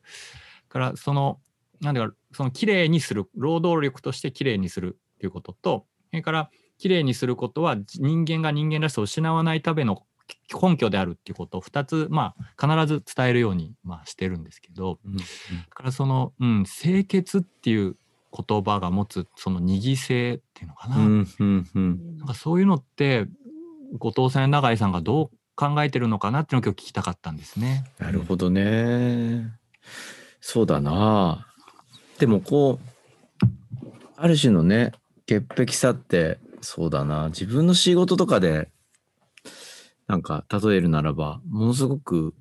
[0.69, 1.41] からその
[1.81, 10.03] なんだかその綺麗にする労働力として綺麗にするっていうこととそれから綺麗にすることは人間が人間らしさを失わないための
[10.63, 11.59] 根拠であるっていうこと。
[11.59, 15.17] を2つまあ必ず伝えるようにまあしてるんですけど、うん。
[15.17, 15.25] だ
[15.71, 17.97] からその、うん、清潔っていう
[18.37, 23.27] 言葉が持つその二義性っていうのかな,、うんうんうんなんかそういうのって
[23.99, 27.85] 後藤さんや永井さんがどう考えてるのかなっていうのを今日聞きたかったんですね。
[27.99, 29.53] なるほどね。
[30.41, 31.47] そうだな。
[32.19, 33.47] でもこう、
[34.17, 34.93] ある種のね、
[35.27, 37.29] 潔癖さって、そうだな。
[37.29, 38.69] 自分の仕事とかで、
[40.07, 42.35] なんか例えるならば、ものすごく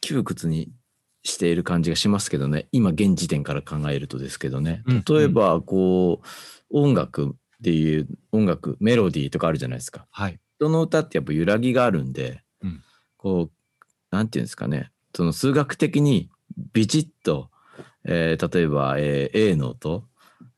[0.00, 0.70] 窮屈に
[1.22, 2.68] している感じがしますけどね。
[2.72, 5.04] 今現時点から考えるとですけどねうん。
[5.08, 6.26] 例えば、こう、
[6.70, 10.06] 音楽っていう音楽、メロディーとかあるじゃないですか。
[10.10, 12.82] はい、人の歌ってやっぱ揺らぎがあるんで、うん
[13.16, 13.50] こう
[14.10, 16.30] なんていうんですかねその数学的に
[16.72, 17.50] ビチッと、
[18.04, 20.04] えー例えば、えー A の音、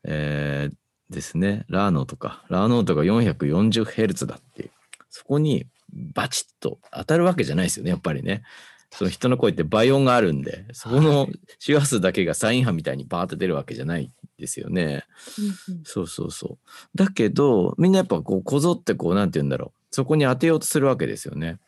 [0.03, 0.75] えー
[1.09, 4.71] ですねラーの音かラーの音が 440Hz だって
[5.09, 8.43] そこにバチッと当たるわけじゃないですよねやっぱりね。
[8.91, 11.27] その人の声って倍音があるんでそこの
[11.59, 15.05] 周波数だけがサイン波みたいにバーッと出るわけじゃないですよね。
[15.85, 16.97] そうそうそう。
[16.97, 19.95] だけど、みんなやっぱこう、こぞってこう、なんて言うんだろう。
[19.95, 21.59] そこに当てようとするわけですよね。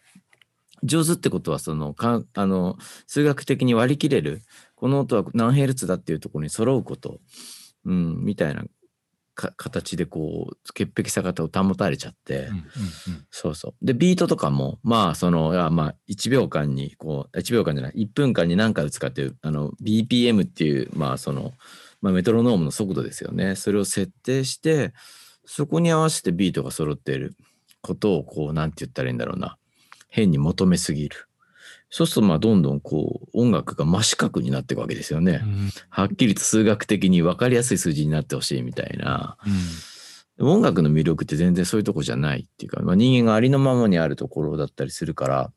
[0.81, 4.41] 上手ってことは、その、かあの、数学的に割り切れる。
[4.75, 7.19] この音は何ヘルツだっていうところに揃うこと。
[7.86, 8.67] うん、みたいなか
[9.36, 12.50] 形でこう、潔癖さ方を保たれちゃって。
[13.32, 13.86] そうそう。
[13.86, 21.54] で、ビートとかも、まあ、その、いやまあ、1秒間に、こう、1秒間じゃない、1分間に何回打つかっていう、あの、BPM っていう、まあ、その、
[22.02, 23.56] まあ、メトロノームの速度ですよね。
[23.56, 24.93] それを設定して、
[25.46, 27.36] そこに合わせてビートが揃っている
[27.82, 29.58] ことを、こう、なんて言ったらいいんだろうな。
[30.10, 31.28] 変に求めすぎる。
[31.95, 35.41] そうすると、まあ、どんどん、こう、音楽が真四角になっていくわけですよね。
[35.43, 35.69] うん。
[35.89, 39.38] はっきりと数学的に分かりやすい数字になってほしいみたいな。
[40.39, 40.47] うん。
[40.47, 45.51] 音楽の魅力って全然そういうとこじゃないっていうか、まあ、人間がありのままにあるところだったりするから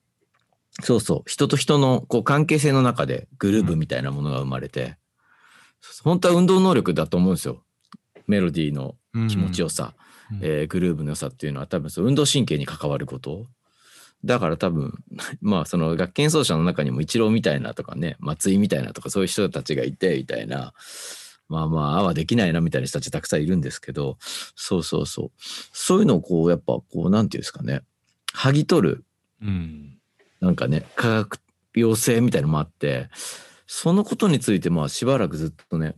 [0.83, 4.97] そうそう人と人のこう関係性の中でグルーブみたいなものが生まれて、
[6.03, 7.63] 本当は運動能力だと思うんですよ。
[8.27, 8.95] メロディーの
[9.29, 9.95] 気持ちよさ、
[10.31, 10.41] うん。
[10.43, 13.47] えーグルーブの良さっていうのは多分そう運動神経に関わること
[14.25, 14.95] だから多分
[15.41, 20.73] まあその楽器演奏者の中にもイチローみたいなとかね松井みたいなとかそういう人たちがいてみたいな。
[21.49, 24.19] まあまああはできないなみたいな人たちたくさんいるんですけど
[24.57, 25.31] そうそうそう。
[25.73, 27.83] そういうのをこうやっぱこうなんていうんですかね。
[28.35, 29.05] 剥ぎ取る。
[29.41, 29.99] うん。
[30.41, 31.39] なんかね科学
[31.75, 33.09] 要請みたいのもあって
[33.67, 35.95] そのことについてまあしばらくずっとね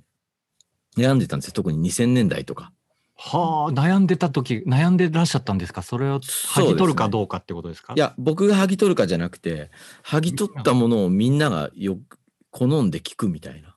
[0.97, 1.53] 悩んでたんですよ。
[1.55, 2.73] 特に2000年代とか。
[3.21, 5.83] はあ悩んでた時悩んでらっしゃったんですか？
[5.83, 7.95] それを剥ぎ取るかどうかってことですか？
[7.97, 9.71] いや僕が剥ぎ取るかじゃなくて
[10.05, 12.19] 剥ぎ取ったものをみんながよく
[12.51, 13.75] 好んで聞くみたいな。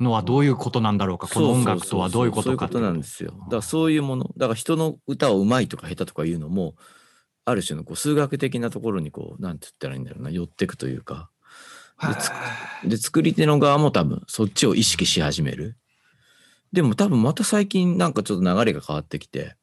[0.00, 1.26] のはどういうことなんだろうか？
[1.26, 2.44] この音楽とはどういうことか？
[2.44, 3.32] そういうことなんですよ。
[3.32, 6.76] だからそういうものだから人の歌をうまいとか下手とかいうのも
[7.44, 10.30] ある種のこう数学的なところにこうなんて言ったらいいんだろうな。
[10.30, 11.30] 寄ってくというか。
[12.84, 15.76] で作り手の側も多分そっちを意識し始める。
[16.72, 19.56] でも多分また最近なんかちょっと流れが変わってきて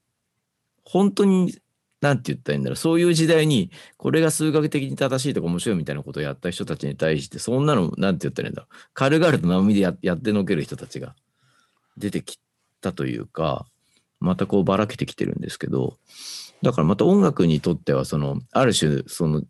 [0.83, 1.55] 本当に
[2.01, 11.15] なんて言ったらいいんだろうそういう時代にこれが数学的に正しいとか面白いみたいなことをやった人たちに対してそんなのなんて言ったらいいんだろう軽々と波でややってのける人たちが
[11.97, 12.39] 出てき
[12.81, 13.65] たというか
[14.19, 15.97] またこうばらけてきてるんですけど
[16.61, 19.43] だからまた音楽にとってはそのある種その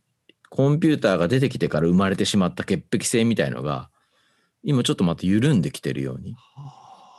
[0.50, 3.90] コンピューターが出てきてから生まれてしまった潔癖性みたいのが
[4.64, 6.36] 今ちょっとまた緩んできてるように。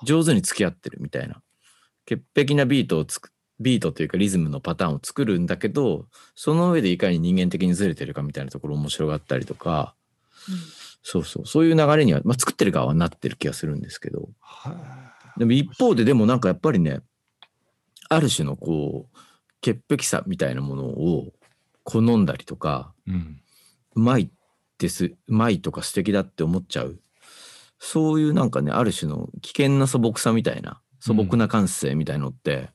[0.04, 1.42] 上手に付き合ってるみたいな。
[2.04, 9.94] 潔癖なビートをつくビートというかリズムのパターンを作るんだけどその上でいかに人間的にずれてるかみたいなところ面白がったりとか。
[11.02, 11.46] そうそう。
[11.46, 14.28] そういう流れには、まあ、作ってる側はなってる気がするんですけど。
[15.36, 17.00] でも一方ででもなんかやっぱりね
[18.08, 19.18] ある種のこう
[19.60, 21.32] 潔癖さみたいなものを
[21.84, 23.40] 好んだりとかうん。
[23.94, 24.30] うまい
[24.78, 26.98] ですうまいとか素敵だって思っちゃう
[27.78, 32.70] そういうなんかねある種の危険な素朴さみたいな素朴な感性みたいのって、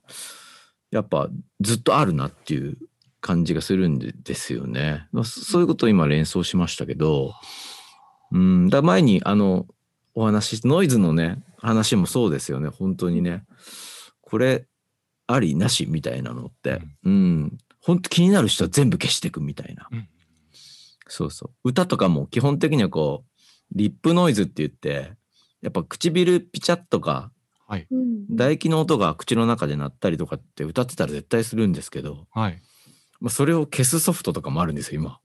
[0.92, 2.78] やっぱずっとあるなっていう
[3.20, 5.08] 感じがするんでですよね。
[5.12, 7.34] まあそそういうことを今連想しましたけど、
[8.32, 9.68] うん、だ前にあの
[10.14, 12.70] お話しノイズのね話もそうですよね。
[12.70, 13.44] 本当にね。
[14.22, 14.66] これ
[15.28, 20.08] ありなしみたいなのって、うん、本当気になる人は全部消していくみたいな、うん。
[21.08, 21.70] そうそう。
[21.70, 23.31] 歌とかも基本的にはこう
[23.74, 25.14] リップノイズって言って
[25.62, 27.32] やっぱ唇ピチャッとか
[27.72, 27.88] はい。
[27.90, 32.62] うん唾液の音が口の中で鳴ったりとかって歌ってたら絶対するんですけど、はい。
[33.20, 35.20] まあ、それを消すソフトとかもあるんですよ今。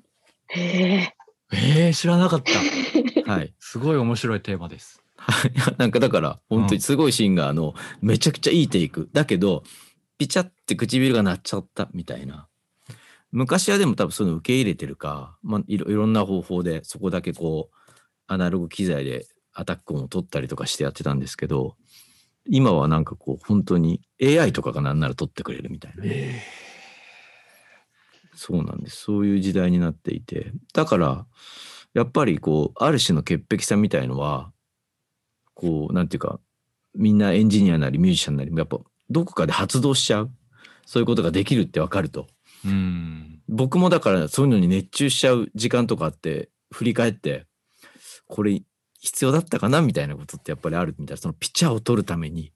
[0.49, 1.15] へえ。
[1.53, 2.53] えー、知らなかった。
[3.31, 3.55] はい。
[3.59, 5.03] すごい面白いテーマです。
[5.17, 9.65] はい なんかだから本当にすごいシンガーのめちゃくちゃいいテイクだけど
[10.19, 12.49] ピチャって唇が鳴っちゃったみたいな
[13.33, 17.76] 昔はでも多分そういうの受け入れてるか、まあ、いろいろんな方法でそこだけこう
[18.27, 21.77] アナログ機材でアタック音を取ったりとかしてやってたんですけど
[22.49, 26.05] 今はなんかこう本当に AI とかがなんなら取ってくれるみたいな、
[28.35, 28.99] そうなんです。
[29.03, 30.53] そういう時代になっていて。
[30.73, 31.27] だから
[31.95, 34.53] やっぱりこうある種の潔癖さみたいのは
[35.55, 36.39] こうなんていうか
[36.95, 38.79] みんなエンジニアなりミュージシャンなりやっぱ
[39.11, 40.31] どこかで発動しちゃう。
[40.85, 42.29] そういうことができるってわかると。
[42.65, 43.41] うん。
[43.49, 47.46] 僕もだからそういうのに熱中しちゃう時間とかあって振り返って
[48.27, 48.63] これ
[49.01, 52.53] 必要だったかなみたいなことってやっぱりあるみたいなそのピッチャーを取るために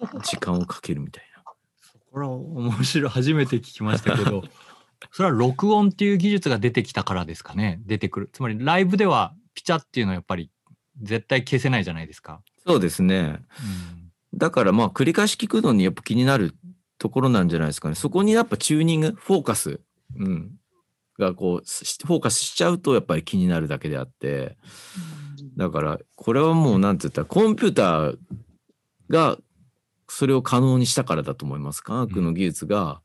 [0.24, 1.30] 時間をかけるみたいな。
[2.12, 3.10] これは面白い。
[3.10, 4.42] 初めて聞きましたけど、
[5.12, 7.80] それは録音っていう技術が出てきたからですかね？
[7.86, 8.30] 出てくる。
[8.32, 10.50] つまりライブではピチャっていうのはやっぱり
[11.00, 12.42] 絶対消せないじゃないですか。
[12.66, 13.40] そうですね
[14.32, 14.38] うん。
[14.38, 16.54] だからまあ繰り返し聞くのにやっぱ気になる
[16.98, 17.94] ところなんじゃないですかね。
[17.94, 19.80] そこにやっぱチューニング、フォーカス、
[20.16, 20.59] うん、
[21.20, 24.56] がこう、しフォーカスしちゃうとやっぱり気になるだけであって、
[25.56, 28.18] だからこれはもうなんて言ったらコンピューター
[29.08, 29.38] が
[30.08, 31.82] それを可能にしたからだと思います。
[31.82, 33.00] 科学の技術が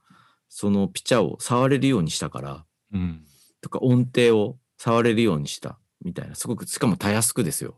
[0.49, 3.25] そのピチャを触れるようにしたから、うん。
[3.61, 7.75] とか音程を触れるようにしたみたいな、すごく、しかもたやすくですよ。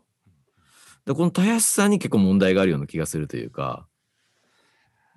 [1.06, 3.87] でこのたやすさに結構問題があるような気がするというか、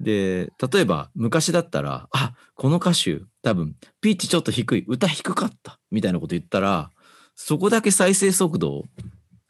[0.01, 6.91] で、例えば昔だったら、あ、この歌手多分ピッチちょっと低い、歌低かったみたいなこと言ったら、
[7.35, 8.85] そこだけ再生速度を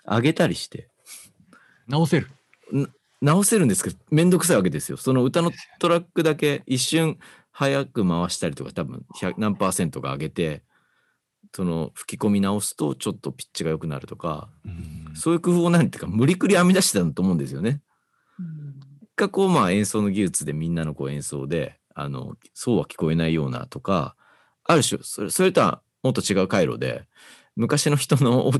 [0.05, 0.89] 上げたりして、
[1.87, 2.29] 直せる。
[3.21, 4.97] 直せるんですけど、めんどくさいわけですよ。
[4.97, 7.17] その歌のトラックだけ一瞬
[7.51, 10.63] 早く回したりとか、多分100何パーセントが上げて、
[11.53, 17.81] その吹き込み直すとちょっとピッチが良くなるとか、うんそういう工夫をなんていうか無理くり編み出してたんだと思うんですよね。
[19.21, 24.15] がこうまあ演奏の技術でみんなのこう演奏であのそうは聞こえないようなとか
[24.63, 27.03] ある種それそれとはもっと違う回路で
[27.55, 28.51] 昔の人のお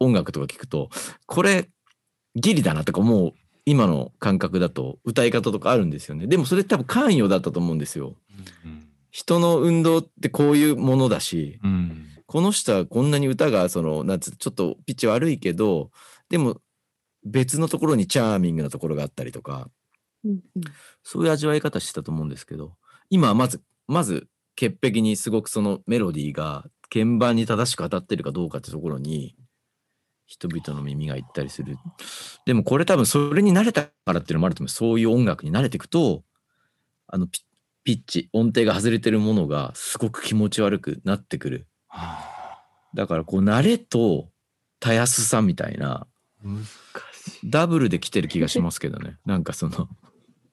[0.00, 0.90] 音楽とか聞くと
[1.26, 1.68] これ
[2.34, 3.32] ギリだなとかもう
[3.66, 6.26] 今の感覚だと歌い方とかあるんですよね。
[6.26, 8.14] でもそれ多分関与だったと思うんですよ。
[8.64, 8.88] うん。
[9.10, 12.06] 人の運動ってこういうものだしうん。
[12.26, 15.90] この人はこんなに歌がそのなんつうちょっとピッチ悪いけど
[16.30, 16.60] でも
[17.24, 19.68] 別のところにチャーミングなところがあったりとか
[20.24, 20.62] うんうん。
[21.02, 22.74] そういう味わい方してたと思うんですけど
[23.10, 29.36] 今はまずまず潔癖にすごくそのメロディーが鍵盤に正しく当たってるかどうかってところに
[30.26, 31.76] 人々の耳がいったりする。
[32.44, 34.68] でもこれ多分それに慣れたからっていうのもあると思う。
[34.68, 36.22] そういう音楽に慣れていくと
[37.06, 37.40] あのピ
[37.84, 41.66] ピッチ音程が外れてるものがすごく気持ち悪くなってくる。
[41.86, 42.62] は
[42.94, 44.28] だからこう慣れと
[44.80, 46.06] たやすさみたいな。
[47.44, 49.16] ダブルで来てる気がしますけどね。
[49.26, 49.88] なんかその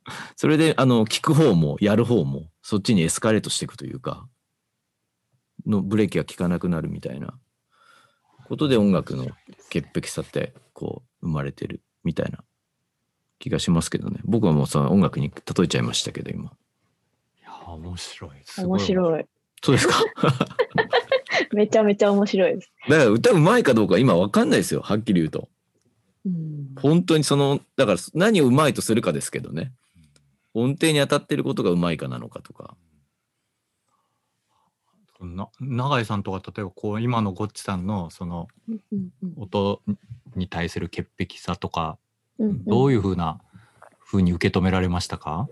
[0.35, 4.27] それであの聞く方もやる方もそっちにエスカレートしていくというか
[5.65, 7.37] のブレーキが効かなくなるみたいな
[8.47, 9.27] ことで音楽の
[9.69, 12.43] 潔癖さってこう生まれてるみたいな
[13.39, 14.19] 気がしますけどね。
[14.23, 16.51] 僕はもうその音楽に例えちゃいましたけど今。
[17.39, 18.31] いや、面白い。
[18.43, 18.79] すごい。
[18.79, 19.25] 面白い。
[19.63, 19.95] そうですか？
[21.51, 22.71] めちゃめちゃ面白いです。
[22.87, 25.49] だから歌うまいかどうか今わかんないですよはっきり言うと。
[26.25, 26.75] うん。
[26.79, 29.73] 本当にそのだから何をうまいとするかですけどね
[30.55, 32.75] 音程に当たってることがうまいかなのかとか。
[35.21, 39.81] な永井さんとか例えばこう今のゴッチさんのそのうんうん音
[40.35, 41.97] に対する潔癖さとか
[42.37, 42.65] うんうん。
[42.65, 43.39] どういうふうな
[43.99, 45.49] ふうに受け止められましたか、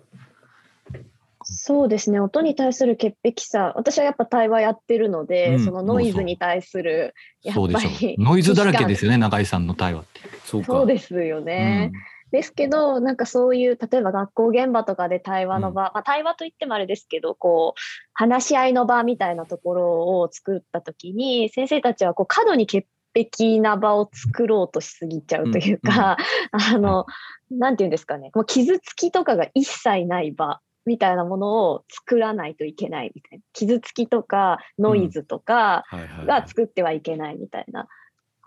[1.44, 5.66] そうですね、音に対する潔癖さ、私はやっぱ対話やってるので、うん。
[5.66, 7.14] そのノイズに対する、
[7.44, 8.22] やっぱりう。
[8.22, 10.22] ノイズだらけですよね永井さんの対話って。
[10.46, 10.68] そうか。
[10.68, 11.92] そうですよね。
[12.34, 17.80] ですけど、なんかそういう、例えば学校現場とかで対話の場、まあ、対話といってもあれですけど、こう、
[18.16, 26.18] 話し合いの場みたいなところを作ったときに、先生たちはこう過度に潔癖な場を作ろうとしすぎちゃうというか、
[26.52, 27.06] あの、
[27.52, 33.44] なんていうんですかね、もう傷つきとかが一切ない場みたいなものを作らないといけないみたいな。
[33.54, 35.84] 傷つきとかノイズとか
[36.26, 37.88] が作ってはいけないみたいな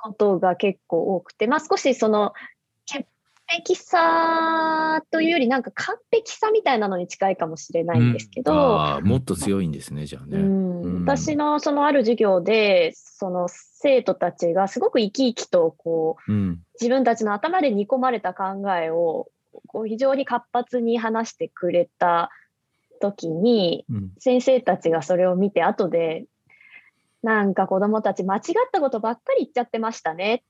[0.03, 2.33] ことが結構多くて、まあ少しその
[2.87, 3.07] 潔
[3.65, 10.39] 癖さというよりなんか完璧さみたいなのに近いかもしれないんですけど、ああ、もっと強いんですね、じゃあね。
[10.39, 16.59] うんうん私のそのある授業でその生徒たちがすごく生き生きとこううん。
[16.81, 18.45] 自分たちの頭で煮込まれた考
[18.75, 19.29] えを
[19.69, 22.31] こう非常に活発に話してくれた
[23.01, 26.25] 時にうん先生たちがそれを見て後で
[27.23, 28.43] なんか子供たち間違っ
[28.73, 30.43] たことばっかり言っちゃってましたね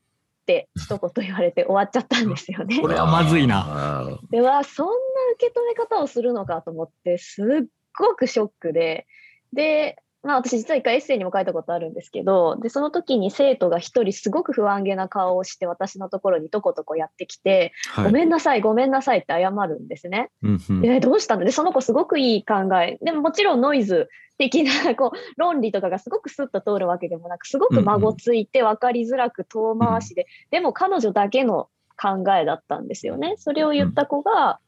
[0.47, 2.87] って一言言われて終わっちゃったんですよね こ。
[2.87, 4.17] れはまずいな。
[4.31, 4.93] ではそんな
[5.35, 7.67] 受け止め方をするのかと思ってすっ
[7.97, 9.05] ごくショックで
[9.53, 18.05] で、まあ、私実は一回エッセイにも書いたことあるんですけどでその時に生徒が一人すごく不安げな顔をして私のところにとことこやってきて、はい。
[18.05, 20.29] ごめんなさいごめんなさいって謝るんですね。
[20.43, 20.81] うんうん。
[20.81, 21.45] でどうしたんだ？
[21.45, 22.97] でその子すごくいい考え。
[23.01, 33.35] でももちろんノイズ的なこう論理とかがすごくスッと通るわけでもなくすごく孫ついて分かりづらく遠回しで、でも彼女だけの考えだったんですよね。
[33.37, 34.59] それを言った子が、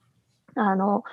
[0.55, 1.03] あの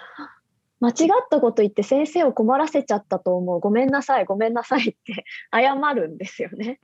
[0.81, 3.61] 間違ったこと言って先生を困らせちゃったと思う。
[3.61, 6.81] ごめんなさいごめんなさいって 謝るんですよね。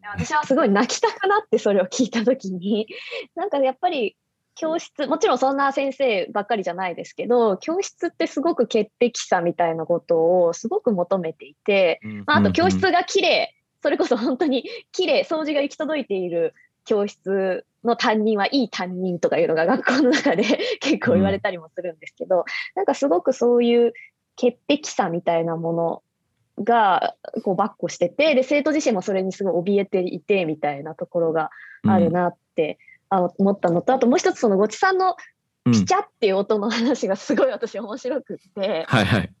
[0.00, 2.86] で私はすごい泣きたくなってそれを聞いた時に
[3.34, 4.16] なんかやっぱり
[4.54, 13.52] 教室もちろんそんな先生ばっかりじゃないですけど教室ってすごく潔癖さみたいなことをすごく求めていて、まあ、あと教室が綺麗。
[13.82, 15.22] それこそ本当に綺麗。
[15.22, 16.54] 掃除が行き届いている
[16.86, 20.44] 教室の担任はいい担任とかいうのが学校の中で
[20.80, 23.92] 結構言われたりもするんですけど、なんかすごくそういう
[24.36, 26.02] 潔癖さみたいなもの
[26.62, 27.14] が
[27.44, 31.50] こうバッコしててで生徒自身もそれにすごい怯えていてみたいなところが
[31.86, 32.78] あるなって、
[33.08, 35.16] あ思ったのとあともう一つそのごちさんの
[35.66, 35.72] うん。
[35.72, 39.32] ピチャっていう音の話がすごい私面白くって、はいはい。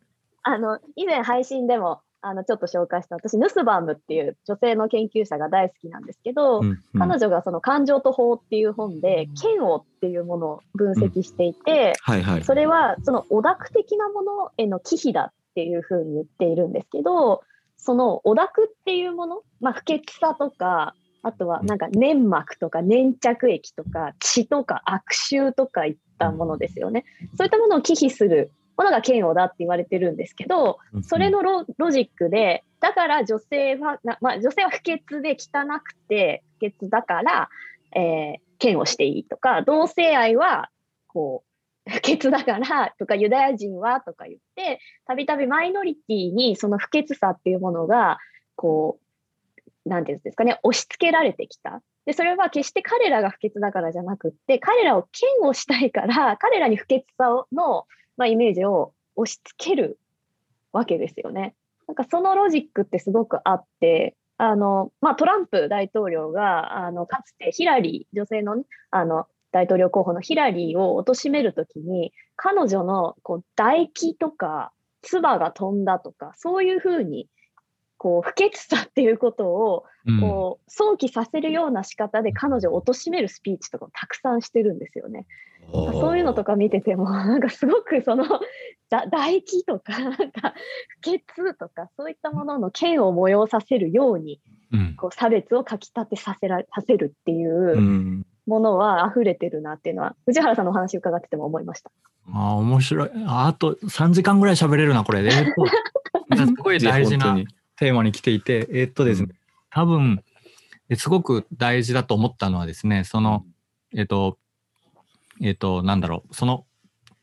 [0.42, 12.44] あの以前配信でもあのちょっと紹介した私ヌスバームっていう女性の研究者が大好きなんですけど、うんうん彼女がその感情と法っていう本で嫌悪っていうものを分析していて、はいはい。
[12.44, 17.42] それはそのオダク的なものへの忌避だっていうふうに言っているんですけど
[17.76, 27.04] そのオダクっていうもの、まあ、不潔さとかあとはなんか粘膜とか粘着液とか血とか悪臭とかいったものですよね。
[27.36, 37.48] そういったものを忌避するものが嫌悪だって言われてるんですけど、それのロロジックで、だから女性は、なまあ、女性は不潔で汚くて不潔だから、
[37.94, 40.70] えー、嫌悪していいとか、同性愛は、
[41.08, 41.44] こ
[41.86, 48.18] う、不潔だからとか、ユダヤ人はとか言って、たびたびマイノリティにその不潔さっていうものが、
[48.56, 48.98] こ
[49.84, 51.80] う、なんていうんですかね、押し付けられてきた。
[52.04, 55.08] で、それは決して彼らが不潔だからじゃなくって、彼らを
[55.40, 57.86] 嫌悪したいから、彼らに不潔さをの、
[58.16, 59.98] まあ、イメージを押し付ける
[60.72, 61.54] わけですよね。
[61.86, 77.28] なんかそのロジックってすごくあって、あの、まあ、トランプ大統領が、あの、かつてヒラリー、女性のね、あの、大統領候補のヒラリーを貶めるときに、彼女のこう唾液とか、唾が飛んだとか、そういうふうに、
[77.98, 85.26] こう、不潔さっていうことを、うんこう、想起させるような仕方で彼女を貶めるスピーチとかをたくさんしてるんですよね。
[85.72, 88.24] そういうのとか見てても、なんかすごくその、
[88.88, 90.54] だ唾液とか、なんか
[91.00, 94.40] 不潔とか、そういったものの剣を催させるように、
[94.72, 101.90] うんこう差別をかきたてさせらさせるっていううんものは溢れてるなっていうのは、藤原さんのお話伺ってても思いました。
[102.32, 103.10] ああ、面白い。
[103.26, 105.24] ああと3時間ぐらい喋れるな、これ。
[105.24, 105.66] えーっと
[106.46, 107.36] すごい大事な
[107.76, 109.34] テーマに来ていて、えーっとですね、
[109.70, 110.22] 多分、
[110.88, 113.44] えすごく大事だと思ったのはですね、その、
[113.94, 114.38] えーっと、
[115.40, 116.64] えーっと、なんだろう、その、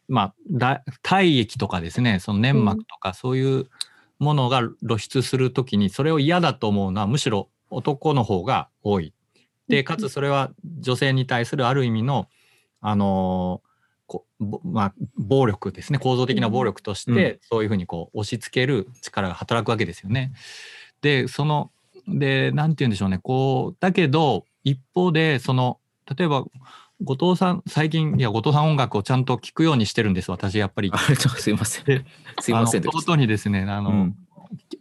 [0.07, 3.69] まあ、だ体液とかですね、その粘膜とか、そういう
[4.19, 9.13] ものが露出するときに、それを嫌だと思うのは、むしろ男の方が多い。
[9.67, 12.27] で、かつそれは女性に対するある意味の、
[12.81, 13.72] あのー
[14.13, 20.33] こぼまあ、暴力ですね構造的な暴力として、そういうふうにこう押し付ける力が働くわけですよね。
[21.01, 21.71] でその
[22.07, 25.79] でなんて言うんでしょうねこうだけど一方でその
[26.15, 26.45] 例えば
[27.01, 30.91] 後藤さん最近いや後藤さん音楽をちゃんと聴くようにしてるんです私やっぱり。
[31.39, 32.05] すいませんで。
[32.39, 34.15] すいませんあの弟にですねあの、うん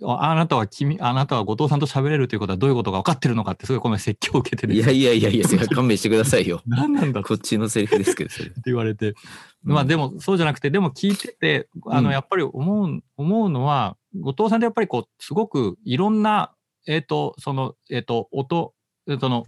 [0.04, 6.62] あなたは君あなたは後藤さんと喋れるということはどういうことが分かってるのかってすごいこの前説教を受けてですねいやいやいやいや、 勘弁してくださいよ。
[6.66, 8.48] 何なんだこっちのセリフですけど、それ。
[8.48, 9.14] って言われて、
[9.62, 16.52] まあでもそうじゃなくてでも聞いててあうんのやっぱり思う思うのは後藤さんってやっぱりこうすごくいろんな
[16.86, 18.74] えっ、とそのえっ、と音
[19.20, 19.46] その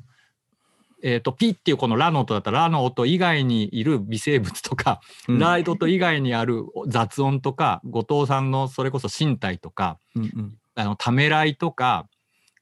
[1.06, 5.38] えー、とピっていうこのラの音だったらラの音以外にいる微生物とか、うん。
[5.38, 10.58] ライドと以外にある雑音とか後藤さんのそれこそ身体とかうんうん。
[10.76, 12.08] あのためらいとか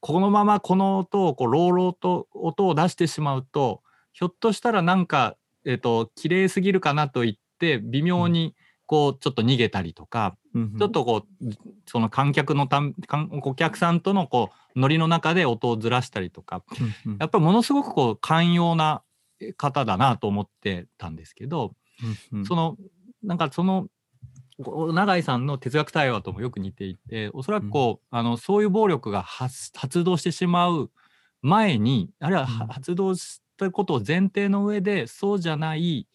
[0.01, 3.81] このままこの音をこう朗々と音を出してしまうと
[4.11, 8.55] ひょっとしたらなんか、えー、と綺麗すぎるかなと言って微妙に
[8.93, 11.45] こうちょっと逃げたりとか、うんちょっとこう
[11.87, 16.61] その観客のたん観お客さんとのこうノリの中で音をずらしたりとか
[17.05, 17.17] うんうん。
[17.19, 19.01] やっぱりものすごくこう寛容な
[19.57, 21.73] 方だなと思ってたんですけど、
[22.31, 22.45] うんうん。
[22.45, 22.77] その
[23.23, 23.87] なんかその
[24.59, 30.91] 永井さんの哲学対話ともよく似ていておそらくこう、あのそういう暴力が発発動してしまう
[31.41, 36.07] 前にあるいは発動したことを前提の上でそうじゃない、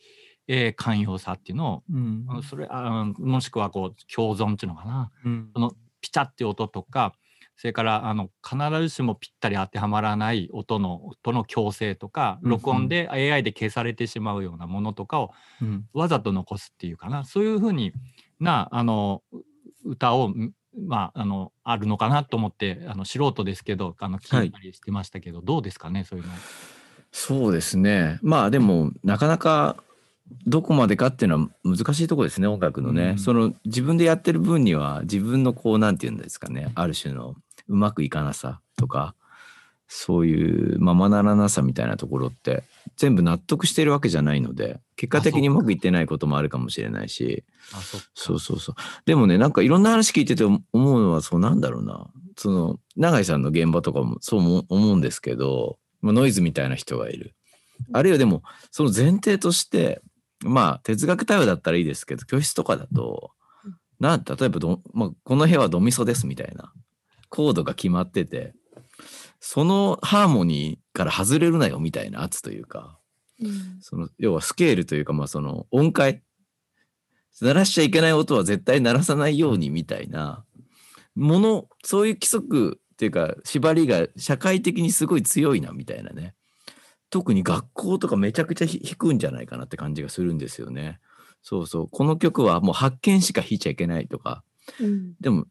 [0.48, 2.26] えー寛容さっていうのを、うん。
[2.42, 5.10] それあもしくはこう共存っていうのかな。
[5.24, 5.50] うん。
[5.54, 7.14] そのピチャって音とか
[7.56, 15.86] それからあの必ずしもぴったり当てはまらない音の音の強制とか録音で AI で消されてしまうようなものとかをうん。
[15.92, 17.24] わざと残すっていうかな。
[17.24, 17.92] そういうふうに
[18.40, 19.42] なあのう
[19.84, 26.32] 歌をんまああのあるのかなと思ってあの素人ですけどあの聞いたりしてましたけど、どうですかねそういうの。
[27.10, 28.18] そうですね。
[28.22, 29.76] まあでもなかなか
[30.46, 33.18] どこまでかっていうのは難しいところですね音楽のね、うん。
[33.18, 37.34] その自分でやってる分には自分のこうなんて言うんですかねある種の
[37.68, 39.14] うまくいかなさとか
[39.88, 42.62] そういうままならなさみたいなところって
[42.96, 47.44] 全部納得してるわけじゃないので結果的にうまくいってないこともあるかもしれないし。
[47.72, 47.80] あ
[48.14, 48.74] そうそうそう。
[49.06, 52.06] でもねなんかいろんな話聞いてて思うのはそうなんだろうな。
[52.36, 57.34] その永井さんの現場とかもそう思う思うんですけどまあノイズみたいな人がいる。
[57.92, 60.02] あるいはでもその前提として
[60.44, 63.32] まあ哲学対話だったらいいですけど教室とかだと
[64.00, 66.72] な例えばど、まあ、この部屋はドミソですみたいな
[67.28, 68.54] コードが決まってて
[69.40, 72.98] そのハーモニーから外れるなよみたいな圧というか
[73.40, 73.78] うん。
[73.80, 76.22] その要はスケールというかまあその音階
[77.40, 80.44] 鳴らしちゃいけない音は絶対鳴らさないようにみたいな
[81.14, 86.34] ものそういう規則っていうか縛りが社会的にすごい強いなみたいなね
[87.10, 91.00] 特に学校とかめちゃくちゃひ弾くんじゃないかなって感じがするんですよね。
[91.42, 91.88] そうそう。
[91.88, 94.42] この曲はもう発見しか弾いちゃいけないとか。
[94.80, 95.14] うん。
[95.20, 95.46] でも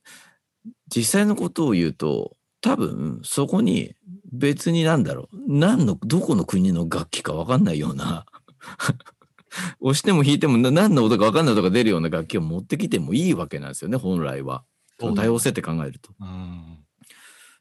[0.94, 3.96] 実際のことを言うと多分そこに
[4.32, 5.38] 別になんだろう。
[5.48, 8.26] 何のどこの国の楽器か分かんないような。
[9.80, 14.64] 押しても弾いてもな何の音か分かんない音が出るような楽器を持ってきてもいいわけなんですよね本来は。
[15.00, 16.12] 多様性って考えると。
[16.20, 16.77] うん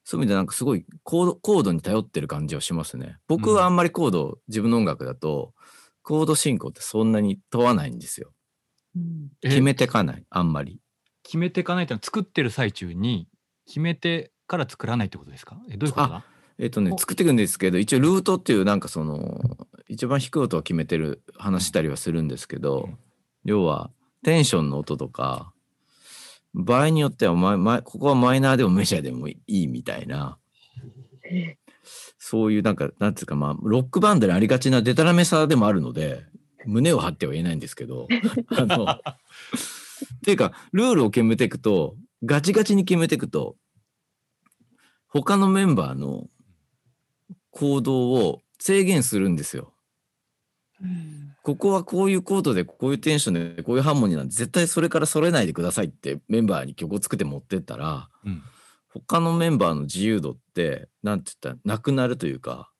[0.08, 3.18] そういう意味でなんかすごいコードコードに頼ってる感じはしますね。
[3.26, 5.52] 僕はあんまりコード、自分の音楽だと
[6.02, 8.32] コード進行ってそんなに問わないんですよ。
[8.94, 10.80] うんえ決めてかないあんまり。
[11.24, 13.28] 決めていかないというのは作ってる最中に
[13.66, 15.60] 決めてから作らないってことですか？
[15.68, 16.24] えどういうことだ？
[16.58, 19.40] えっとねお作っていくんですけど一応ルートっていうなんかその
[19.88, 22.98] 一番低い音を決めてる話したりはするんですけど、うん
[23.44, 23.90] 要は
[24.24, 25.52] テンションの音とか
[26.56, 30.38] 場合によってはマイマイここはマイナーでもメジャーでもいいみたいな
[32.18, 36.24] そういうなんかなんていうかまあロックバンドにありがちなデタラメさでもあるので
[36.64, 38.08] 胸を張っては言えないんですけど
[38.56, 38.88] あのっ
[40.24, 41.94] ていうかルールを決めていくと
[42.24, 43.56] ガチガチに決めていくと
[45.08, 46.28] 他のメンバーの
[47.50, 49.72] 行動を制限するんですよ。
[51.46, 58.42] ここはこういうコードでこういうテンションでこういうハーモニーなんで絶対それからそれないでくださいってメンバーに曲を作って持ってったらうん
[58.88, 62.70] 他のメンバーの自由度ってなんて言ったらなくなるというか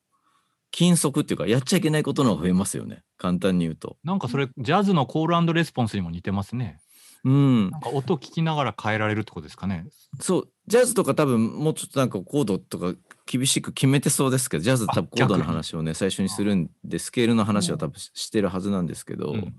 [0.72, 3.98] 禁則っていうかやっちゃいけないことの方が増えますよね簡単に言うと。
[4.02, 6.80] なんかそれジャズのコールレスポンスにも似てますね。
[7.24, 9.86] うんなんか音聞きながら変えられるってことですかね。
[10.20, 12.94] そうジャズとか多分もうちょっとなんかコードとか
[13.26, 19.56] 厳しく決めてそうですけどジャズ多分コードの話をね最初にするんでスケールの話は多分してるはずなんですけど、うん。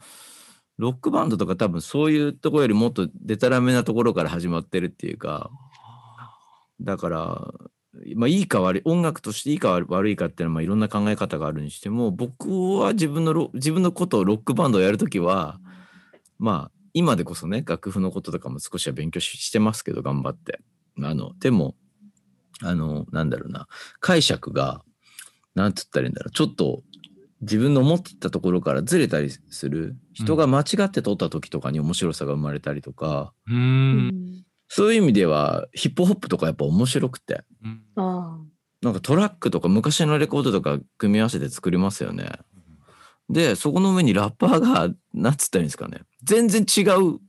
[0.78, 5.50] ロックバンドとか多分そういうところよりもっとデタラメなところから始まってるっていうか
[6.82, 7.54] だから
[8.16, 15.60] まあいいか悪い音楽としていいか悪いかっていうのはまあいろんな考え方があるにしても僕は自分のロ自分のことをロックバンドをやるときは
[16.38, 20.60] まあ今でこそね楽譜のこととかも少しは勉強ししてますけど頑張って。
[21.00, 21.76] あのでも
[22.64, 23.68] あのなんだろうな。
[24.00, 24.84] 解釈が
[25.56, 26.32] なんつったらいいんだろう。
[26.32, 26.84] ちょっと
[27.42, 29.96] 自分の思ってたところからずれたりする。
[30.14, 34.08] 人が間違って撮った時とかに面白さが生まれたりとか、うん。
[34.08, 34.44] ん。
[34.68, 37.44] そういう意味ではヒップホップとかやっぱ面白くて。
[37.64, 37.82] うん。
[37.96, 38.40] あ
[38.82, 42.30] なんかトラックとか昔のレコードとか組み合わせて作りますよね。
[43.30, 46.02] でそこの上にラッパーがなんつったらいいんですかね。
[46.24, 47.20] 全然違う。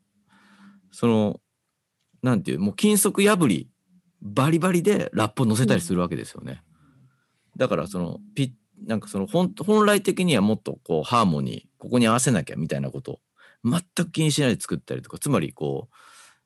[0.92, 1.40] その
[2.22, 3.68] なんていうもう金属破り
[4.20, 6.62] バリバリでラップを乗せたりするわけですよね。
[7.56, 8.54] だからそのピ
[8.86, 13.20] なんかその本本来的にはもっとこうハーモニーここに合わせなきゃみたいなこと
[13.64, 15.94] 全く気にしないで作ったりとかつまりこう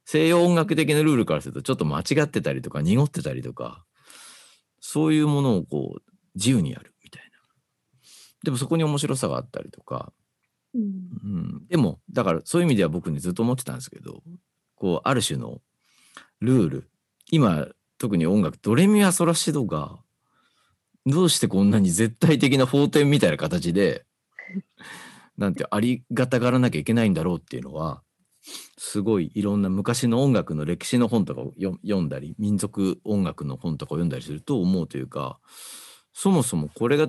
[0.05, 3.85] 西洋音楽的なルールからするとちょっと間違ってたりとか濁ってたりとか
[4.81, 6.03] そういうものをこう
[6.35, 7.31] 自由にやるみたいな。
[8.45, 10.13] でもそこに面白さがあったりとか、
[10.75, 10.83] うん。
[10.83, 14.23] うん、でもだからそういう意味では僕ねずっと思ってたんですけど
[14.75, 15.61] こうある種の
[16.41, 16.91] ルール
[17.33, 17.67] 今
[17.97, 19.99] 特に音楽ドレミアソラシドが
[21.07, 24.05] どうしてこんなに絶対的な法典みたいな形で
[25.39, 28.03] なんてありがたがらなきゃいけないんだろうっていうのは
[28.77, 35.39] すごいいろんな昔の音楽の歴史の本とかを読んだり民族音楽の本とかを読んだりすると思うというか
[36.13, 37.09] そもそもこれが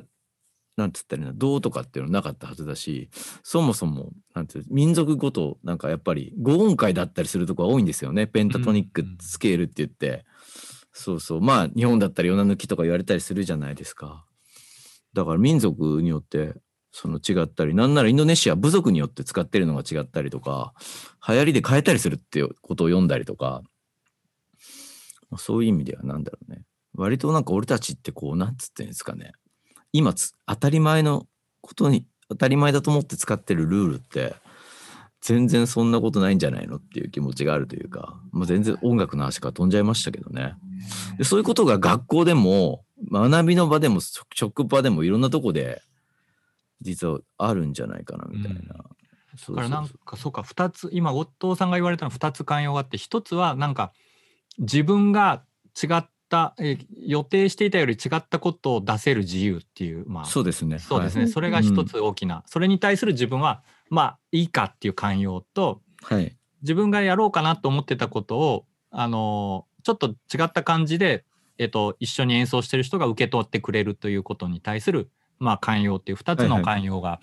[0.75, 3.09] なんつったらいいの銅とかっていうのなかったはずだし
[3.43, 8.27] そもそもなんていう民族ごとなんかやっぱり5音階だったりするとこが多いんですよね。
[8.27, 10.25] ペンタトニックスケールって言って、
[10.91, 11.41] そうそう。
[11.41, 14.25] まあ日本だったら夜な抜きとか言われたりするじゃないですか。
[15.13, 16.55] だから民族によって
[16.91, 20.73] その違ったりなんならインドネシア部族によって使ってるのが違ったりとか
[21.27, 23.61] 流行りで変えたりするっていうことを読んだりとか。
[25.37, 26.63] そういう意味ではなんだろうね。
[26.95, 29.33] 割となんか俺たちってこうなんつってんですかね。
[29.93, 31.25] 今つ当たり前の
[31.61, 34.35] ことに当たり前だと思って使ってるルールって
[35.21, 40.55] 全然そんなことないんじゃないのっていう気持ちがあるというか、まあ、全然音楽の話から飛んじゃいましたけどね。
[41.17, 45.81] でそういうことが学校でも学びの場でも職職場でもいろんなとこで
[46.81, 48.59] 実はあるんじゃないかなみたいな。
[49.37, 53.93] そうだからなんかそうか2つ今後藤さんが言われたの2つ寛容があって1つはなんか
[54.59, 55.43] 自分が
[55.81, 56.09] 違った
[56.59, 60.79] えー予定していたより違ったことを出せる自由っていうまあそうですね。
[60.79, 66.23] そうですね、はいそれが一つ大きな、それに対する自分はまあいいかっていう寛容とはい。
[66.23, 66.37] はい。
[66.61, 71.25] 自分がやろうかなと思ってたことをあのーちょっと違った感じで、
[71.57, 75.09] えっと、一緒に演奏してる人が受け取ってくれるということに対する、
[75.39, 77.19] まあ、寛容っていう2つのはいはい寛容が、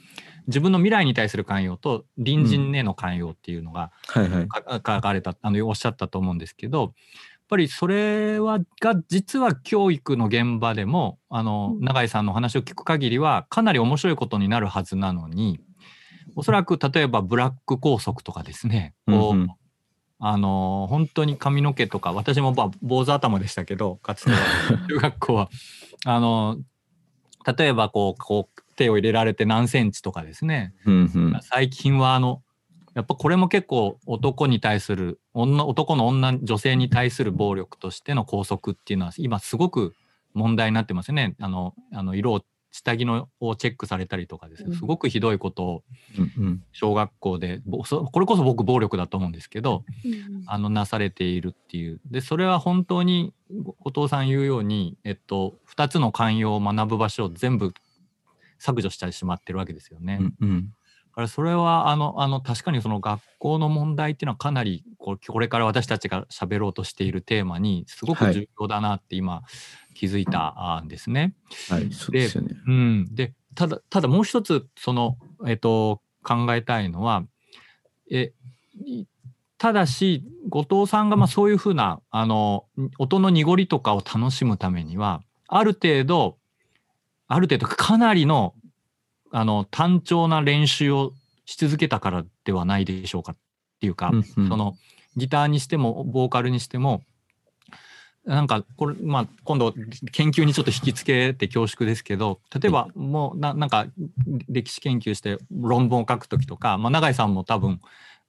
[0.46, 4.48] 自分の未来に対する寛容と隣人への寛容っていうのがはいはい。
[4.48, 4.62] か
[4.96, 6.92] 書かれたあのおっしゃったと思うんですけど
[7.51, 11.84] ぱりそれはが実は教育の現場でもあのうん。
[11.84, 15.61] 永井さんのお話を聞く限りはかなり面白いことになるはずなのに
[16.36, 19.40] おそらく例えばブラック校則とかですねこう、うん。
[19.42, 19.48] うん
[20.22, 24.36] あの本当に髪の毛とか私もまあ坊主頭でしたけどかつては。
[24.86, 25.48] 中学校は。
[26.05, 26.59] あの
[27.57, 30.74] 例えばこうこう手を入れられて何センチとかですね。
[30.84, 31.40] うんうん。
[31.40, 32.42] 最近はあの
[33.01, 39.94] やっぱこれも結構男に対する女男の女女性に対する暴力としての拘束っていうのは今すごく
[40.34, 41.34] 問題になってますよね。
[41.40, 42.42] あのあの色を
[42.72, 45.82] 下着のをチェックされたりとかですねすごくひどいことを。
[46.72, 57.72] 小学校でこれこそ僕暴力だと思うんですけどうんあのなされているっていうでそれは本当にご後藤さん言うように、えっと、2つの寛容を学ぶ場所を全部
[58.61, 60.18] 削除してしまってるわけですよね。
[60.20, 60.74] うんうん。
[61.11, 69.42] だからそれはあのあの確かにその学校の問題っていうのはかなりこれから私たちが喋ろうとしているテーマにすごくはい重要だなって今
[69.94, 71.34] 気づいたあんですね。
[71.68, 71.92] はい。
[71.92, 72.56] そうですよね。
[72.66, 77.24] うん、でただただもう一つその、えっと、考えたいのは
[78.11, 78.32] え
[78.84, 79.06] い
[79.58, 82.66] ただし後藤さんがまあそういうふうなあの
[82.98, 86.38] 音の濁りとかを楽しむためにはある程度
[87.26, 88.54] ある程度かなりの
[89.31, 91.12] あの単調な練習を
[91.45, 93.37] し続けたからではないでしょうかっ
[93.81, 94.49] ていうか、うんうん。
[94.49, 94.76] その
[95.16, 97.03] ギターにしてもボーカルにしても
[98.24, 99.72] なんかこれ、まあ、今度
[100.12, 103.87] 研究にちょっと引き付けて恐縮ですけど例えばもうななんか
[104.49, 107.81] 歴史研究して論文を書く時とか、まあ、永井さんも多分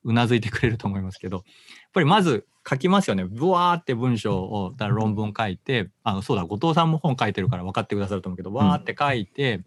[0.04, 1.45] うなずいてくれると思いますけどやっ
[1.93, 9.62] ぱりまず書きますよねブワーって文章をだ論文書いてあそうだ後藤さんも本書いてるから分かってくださると思うけどわーって書いて、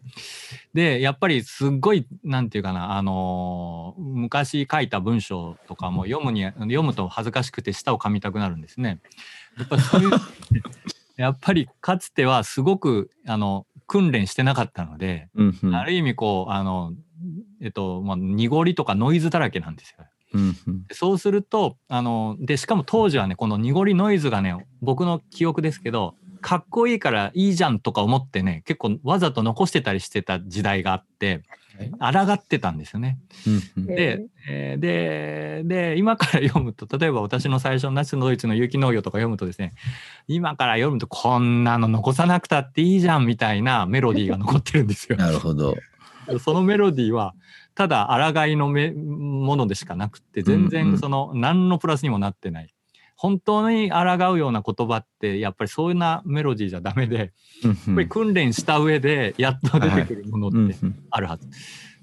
[0.75, 9.01] でやっぱりすっごいなんていうかなあのー昔書いた文章とかも読むに読むと恥ずかしくて舌を噛みたくなるんですね。
[9.59, 10.11] やっぱそういう
[11.17, 15.75] やっぱりかつてはすごくあの訓練してなかったので、うんうん。
[15.75, 16.93] ある意味こうあの
[17.61, 20.05] えっとまあ濁りとかノイズだらけなんですよ。
[20.35, 20.87] うんうん。
[20.87, 31.43] でそうするとあのでしかも当時はねこの濁りノイズがね僕の記憶ですけどかっこいいからいいじゃんとか思ってね結構わざと残してたりしてた時代があって
[31.99, 33.19] 抗ってたんですよね。
[33.47, 33.87] うんうん。
[33.87, 39.75] で,、えーでで今から読むと例えば私の最初の「ナチスのドイツの有機農業」とか読むとですね
[40.29, 45.17] 今から読むとこんなの残さなくたっていいじゃんみたいなメロディーが残ってるんですよ。
[45.17, 45.77] なるほど。
[46.41, 47.35] そのメロディーは
[47.75, 52.75] ただ抗いのめものでしかなくて全然その何のプラスにもなってない。
[53.17, 60.77] 本当に抗うような言葉ってやっぱりそういうなメロディーじゃダメでやっぱり訓練した上でやっと出てくるものって
[61.11, 61.49] あるはず。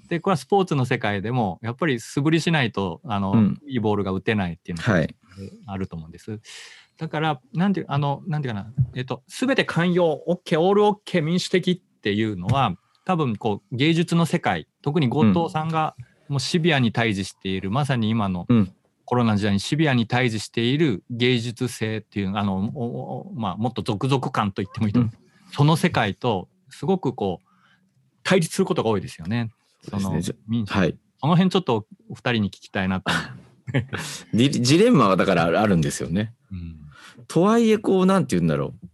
[0.08, 5.06] でこれはスポーツの世界でもやっぱり素振りしないとあの、うん、いいボールが打てないっていうのが
[5.66, 6.32] あると思うんです。
[6.32, 6.40] はい、
[6.98, 8.72] だからなんてあのなんていうかな。
[8.94, 15.94] えっと全て寛容 OK オール OK 民主的っていうのは多分こう芸術の世界特に後藤さんが
[16.28, 18.46] もうシビアに対峙している、まさに今の
[19.04, 27.48] コロナ時代にシビアに対峙している芸術性っていうあのまあ、もっと続々感と言ってもいいと思う、うん、その世界とすごくこう
[28.22, 29.50] 対立することが多いですよね。
[29.90, 30.22] その、ね、
[30.66, 33.12] はい、その辺ちょっとお二人に聞きたいなと
[34.32, 36.32] ジレンマがだからあるんですよね。
[36.50, 36.76] うん、
[37.26, 38.88] とはいえこうなんて言うんだろう。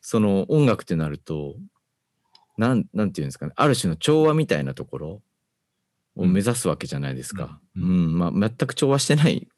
[0.00, 1.56] その音楽ってなると
[2.58, 3.52] なんなんて言うんですかね。
[3.56, 5.22] ある種の調和みたいなところ
[6.16, 7.60] を目指すわけじゃないですか。
[7.76, 9.48] うん、うん、まあ、全く調和してない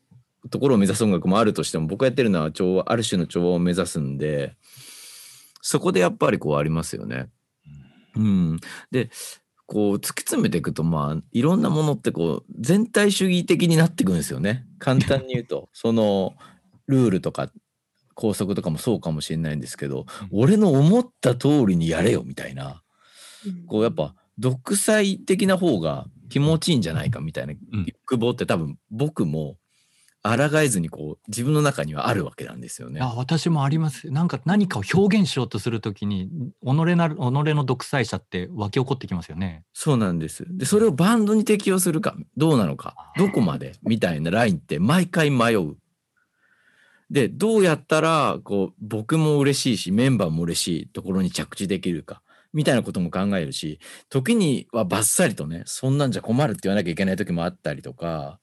[0.51, 4.55] ところを目指す音楽もあるとしても僕がやってるのは調和ある種の調和を目指すんで
[5.61, 7.28] そこでやっぱりこうありますよね。
[8.16, 9.11] うん、で
[9.66, 14.66] こう突き詰めていくとまあいろんなものってこう全体主義的になっていくんですよね。
[14.78, 15.68] 簡単に言うと。
[15.74, 16.34] その
[16.86, 17.51] ルールとか
[18.14, 22.82] 校則とかもそうかもしれないんですけど、俺の思った通りにやれよみたいな、
[23.66, 27.55] こうやっぱ独裁的な方が気持ちいいんじゃないかみたいな
[27.86, 29.57] 欲望って多分僕も
[30.22, 33.01] 抗えずにこう自分の中にはあるわけなんですよね。
[33.01, 34.11] あ私もあります。
[34.11, 36.28] なんか何かを表現しようとするときに
[36.62, 39.64] 己なる己の独裁者って湧き起こってきますよね。
[39.72, 40.45] そうなんです。
[40.47, 45.76] でそれをバンドに適用するかどうなのかどこまでみたいなラインって毎回迷う。
[47.11, 52.22] でどうやったらこう僕も嬉しいしメンバーも嬉しいところに着地できるか
[52.53, 53.78] みたいなことも考えるし
[54.09, 58.38] 時にはバッサリとねそんなんじゃ困るって言わなきゃいけない時もあったりとか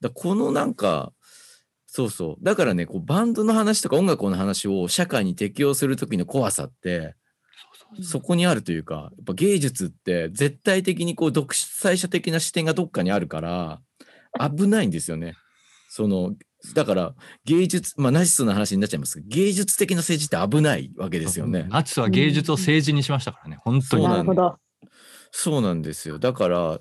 [0.00, 1.12] だこのなんか
[1.86, 7.14] そうそうだからねこうバンドの話とか音楽の話を社会に適応する時の怖さって
[8.00, 13.80] そこにあるというかやっぱ芸術って絶対的にこう独裁者的な視点がどっかにあるから
[14.38, 15.34] 危ないんですよね。
[15.88, 16.34] その
[16.74, 21.66] だから芸術、まあ、ナチスの話になっちゃいますけど芸術的な政治って危ないわけですよね。
[21.68, 24.04] ナチスは芸術を政治にしましたからね、本当に。
[24.04, 24.56] なるほど。
[25.32, 26.18] そうなんですよ。
[26.18, 26.78] だから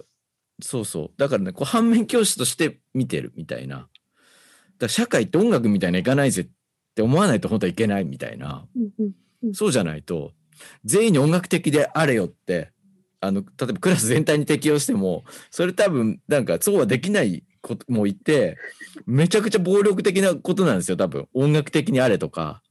[0.62, 1.12] そうそう。
[1.18, 3.88] だからね、こう反面教師として見てるみたいな。
[4.78, 6.48] だ社会って音楽みたいないかないぜっ
[6.96, 8.66] て思わないと本当はいけないみたいな。
[9.54, 10.32] そうじゃないと、
[10.86, 12.72] 全員に音楽的であれよって、
[13.20, 18.57] あの、例えばクラス全体に適用しても、それ多分、なんかそうはできないことも言って、
[19.05, 21.28] めちゃくちゃ暴力的なことなんですよ、多分。
[21.34, 22.62] 音楽的にあれとか。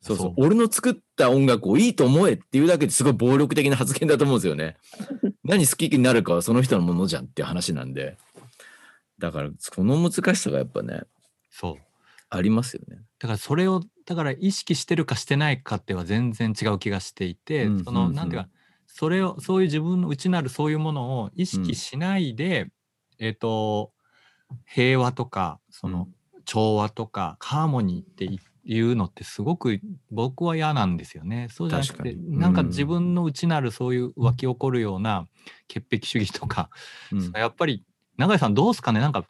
[0.00, 0.34] そうそう。
[0.36, 4.76] 俺の作った音楽をいいと思えっていうだけですごい暴力的な発言だと思うんですよね。
[5.44, 8.18] 何好きになるかはその人のものじゃんっていう話なんで。
[9.18, 11.02] だから、その難しさがやっぱね、
[11.50, 11.76] そう。
[12.28, 12.98] ありますよね。
[13.18, 18.48] だからそれを、だから意識してるかしてないかっては全然違う気がしていて、その、なんていうか、
[18.86, 22.72] それを、そういう自分の内なるそういうものを意識しないで、うん、
[23.18, 23.92] えっ、ー、と、
[24.66, 26.08] 平和とか、その、
[26.44, 28.28] 調和とか、ハーモニーって
[28.64, 31.48] いうのってすごく僕は嫌なんですよね。
[31.50, 35.26] そうじゃなくて、うん、なんか自分の内なるそういう湧き起こるような
[35.68, 36.70] 潔癖主義とか、
[37.12, 37.84] うん、やっぱり
[38.16, 39.00] 永井さんどうすかね？
[39.00, 39.24] なんか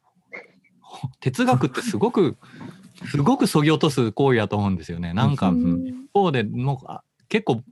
[1.20, 2.36] 哲学ってすごく
[3.10, 5.12] すごくそぎ落とす行為やと思うんですよね。
[5.12, 7.62] なんか一方でもう結構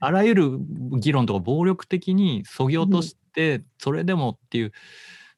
[0.00, 0.58] あらゆる
[0.98, 4.72] 議論とか暴力的にそぎ落としてそれでもっていう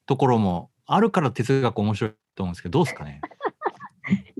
[0.05, 3.21] ところもあるから哲学面白いと思うんですけどどうですかね？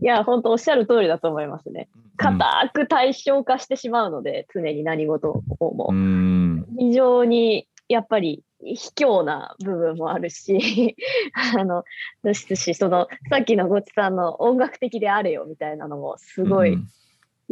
[0.02, 1.88] いや、本当おっしゃる通りだと思いますね。
[2.18, 5.90] 固く対象化してしまうので、常に何事も。
[6.78, 10.96] 非常にやっぱり卑怯な部分もあるし、
[11.56, 11.84] あの、
[12.24, 16.86] ですし、その、さっきのごちさんの音楽的であれよみたいなのもすごい、うん、い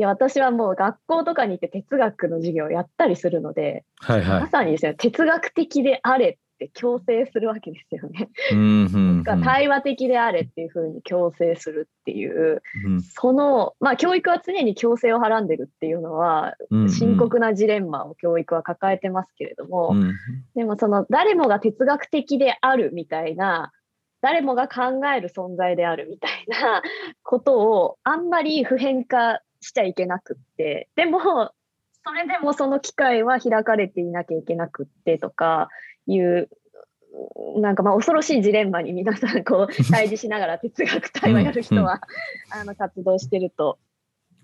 [0.01, 8.29] や、私はもう学校とかに行って哲学の授業をやったりするので、はいはい、まさにですね、哲学的であれって強制するわけですよね。
[9.43, 16.55] 対話的であれっていうふうに強制するっていう、うん、その、まあ、教育は常に強制をはらんでるっていうのは、
[16.89, 20.13] 深刻なジレンマを教育は抱えてますけれども、うん。
[20.55, 23.71] でもその誰もが哲学的であるみたいな
[24.21, 26.81] 誰もが考える存在であるみたいな
[27.23, 31.51] ことをあんまり普遍化しちゃいけなくってでも
[32.03, 35.69] それでもその機会は開かれていなきゃいけなくってとか
[36.13, 36.49] いう
[37.57, 42.01] なんかまあ恐ろしいジレンマに皆さんこう 対峙しながら哲学対話やる人は、
[42.49, 43.77] あの活動してると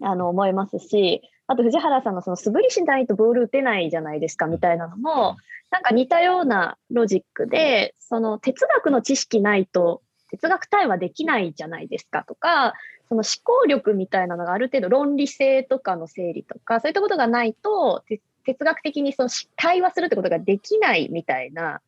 [0.02, 5.38] あの思いますしあと藤原さんのその素振りしないとボール打てないじゃないですかみたいなのも
[5.72, 12.74] なんか似たようなロジックでその哲学の知識ないと哲学対話できないじゃないですかとか
[13.10, 21.82] その思考力みたいなのがある程度論理性とかの整理とか、そういったことがないと、て哲学的にそのし対話するってことができないみたいな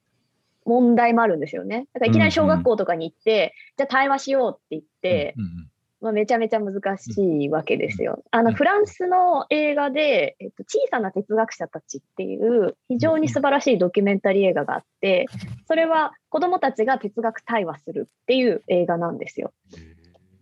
[0.66, 1.88] 問題もあるんですよね。
[1.93, 5.70] だからいきなり小学校とかに行って、じゃあ対話しようって言って、うんうん
[6.01, 8.24] まあ、めちゃめちゃ難しいわけですよ。
[8.32, 15.26] あの、うんフランスの映画で、えっと、小さな哲学者たちっていう非常に素晴らしいドキュメンタリー映画があって、
[15.68, 19.51] それは子供たちが哲学対話するっていう映画なんですよ。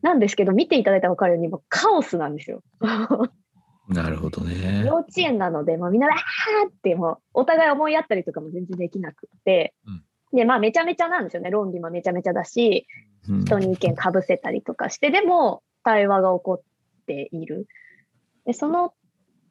[0.02, 2.62] なんですけど、見ていただいたら分かるように、もうカオスなんですよ。
[3.88, 4.84] なるほどね。
[4.86, 9.74] 幼稚園なので、もうみんな、わーってもう、お互い思い合ったりとかも全然できなくて、
[10.34, 11.50] で、まあ、めちゃめちゃなんですよね。
[11.50, 12.86] 論理もめちゃめちゃだし、
[13.30, 17.68] うん人に意見かぶせたりとかして、でも対話が起こっている。
[18.46, 18.94] でその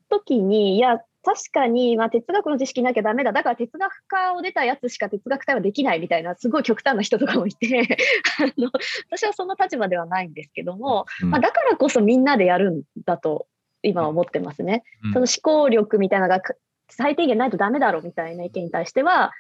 [0.09, 3.33] 時に、いや、確かに、まあ、哲学の知識なきゃダメだ。
[3.33, 7.99] だから哲学科を出たやつしか哲学対話できないみたいな、すごい極端な人とかもいて、
[8.41, 8.71] あの
[9.11, 13.49] 私はその立場ではないんですけども、うんまあ、だからこそみんなでやるんだと
[13.87, 14.85] 今は思ってますね。
[15.05, 16.55] うんその思考力みたいなのがか
[16.89, 19.33] 最低限ないとダメだろうみたいな意見に対しては、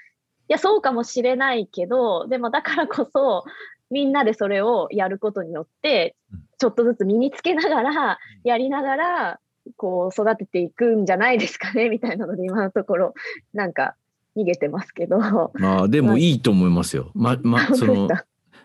[0.48, 3.44] いや、そうかもしれないけど、でもだからこそ、
[3.90, 9.40] みんなでそれをやることによってうん、ちょっとずつ身につけながら、やりながら、
[9.76, 13.14] こう育てていくんじゃないですかね、みたいなので、今のところ、
[13.52, 13.94] なんか
[14.36, 15.18] 逃げてますけど。
[15.54, 17.10] まあでもいいと思いますよ。
[17.14, 18.08] ま、ま、本その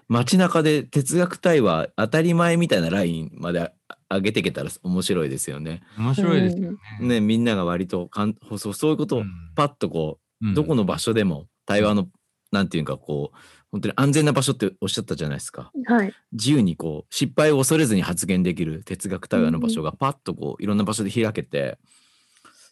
[0.07, 3.71] 街中で哲学対話当たり前みたいなラインまで
[4.15, 5.81] 上げていけたら面白いですよね。
[5.97, 6.77] 面白いですよね。
[6.99, 9.23] ね、みんなが割とかんそうそういうことを
[9.55, 12.07] パッとこう、どこのの場所でも対話の、
[12.51, 13.37] なんていうかこう、
[13.71, 15.71] 本当に安全な場所っておっしゃったじゃないですか。
[15.85, 16.13] はい。
[16.33, 21.77] 自由にこう失敗を恐れずに発言できる哲学対話の場所がパッとこういろんな場所で開けて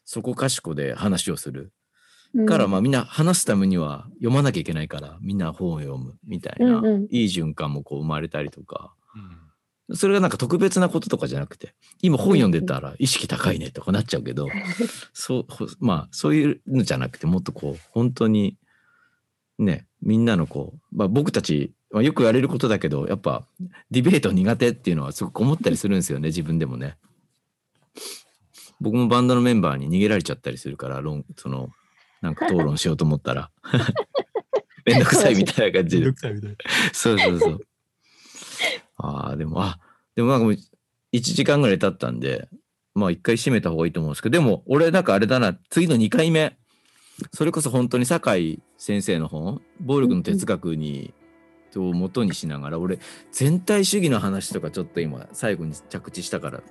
[0.03, 1.71] そこかしこで話をする。
[2.47, 7.03] からまあみんな話すためには読まなきゃいけないからみんな本を読むみたいなうんうん。
[7.09, 8.93] いい循環もこう生まれたりとか
[9.93, 14.47] それがなんか特別なこととかじゃなくて今本読んでたら意識高いねとかなっちゃうけど
[15.13, 18.57] そうほまあそういうのじゃなくてもっとこう本当に
[19.57, 23.45] ねみんなのこう、まあ、僕たち、まあ、よく言われることだけどやっぱ
[23.89, 26.97] ディベート苦手っていうのはすごく思ったりするんですよね自分でもね。
[28.81, 31.69] 僕もバンドのメンバーに逃げられちゃったりするから論その
[32.21, 33.51] なんか討論しようと思ったら
[34.85, 36.05] めんどくさいみたいな感じで
[36.93, 37.68] そうそうそう。
[38.97, 39.80] ああ、でも、あ、
[40.16, 42.47] でもなんかもう1時間ぐらい経ったんで、
[42.93, 46.57] まあ一回閉めた方がいいと思うんですけど、でも俺なんかあれだな、次の2回目、
[47.34, 51.14] それこそ本当に酒井先生の本、暴力の哲学に、
[51.76, 52.99] を元にしながら、俺、
[53.32, 56.64] 全体主義の話とかちょっと今最後に着地したから、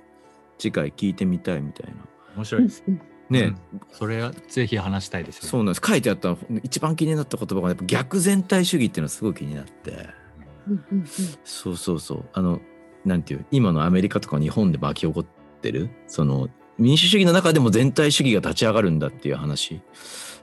[0.57, 1.93] 次回聞いてみたいみたいな。
[2.35, 2.83] 面白いです。
[3.29, 5.49] ね、うんそれはぜひ話したいですね。
[5.49, 5.81] そうなんです。
[5.85, 10.09] 書いてあった一番気になった言葉がやっぱ逆全体主義っていうのがすごい気になって。
[10.69, 11.05] うんうんうん
[11.43, 12.25] そうそうそう。
[12.33, 12.61] あの、
[13.05, 15.25] なんていう、今のアメリカとか日本で巻き起こっ
[15.61, 19.81] てる、その、民主主義の中でも全体主義が立ち上がるんだっていう話。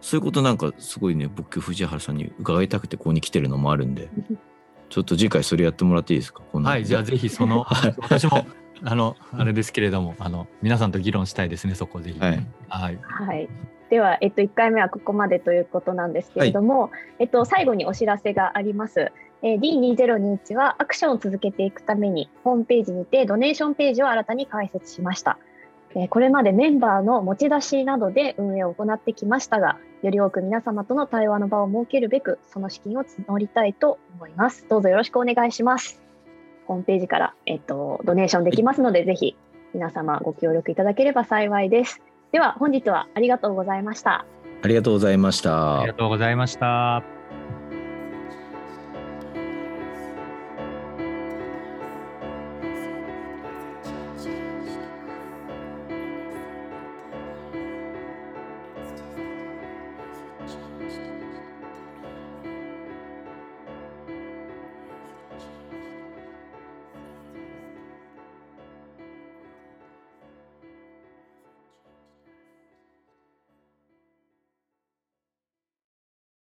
[0.00, 4.08] そういうことなんかすごいね、僕、藤原さんに伺いたくてここに来てるのもあるんで、
[4.90, 6.42] ちょっと次回それやってもらっていいですか？
[6.52, 8.46] このはい、じゃあぜひその、はい私も、
[8.84, 12.20] あの、あれですけれども、あの、皆さんと議論したいですね、そこぜひ。
[12.20, 12.46] はい。
[12.68, 12.98] はい。
[13.02, 13.48] はい。
[13.88, 19.12] では、えっと、1回目はここまでということなんですけれども、えっと、最後にお知らせがあります。
[19.42, 25.38] えー D2021 はアクションを続けていくために、ホームページにてドネーションページを新たに開設しました。
[25.94, 34.66] えーこれまでメンバーの持ち出しなどで運営を行ってきましたが、より多く皆様との対話の場を設けるべく、その資金を募りたいと思います。
[34.68, 36.02] どうぞよろしくお願いします。
[36.66, 39.36] ホームページから、えっと、ドネーションできますので、ぜひ
[39.72, 42.00] 皆様ご協力いただければ幸いです。
[42.32, 44.24] では本日はありがとうございました。
[44.62, 45.94] ありがとうございましたありが。
[45.94, 47.15] とうございました。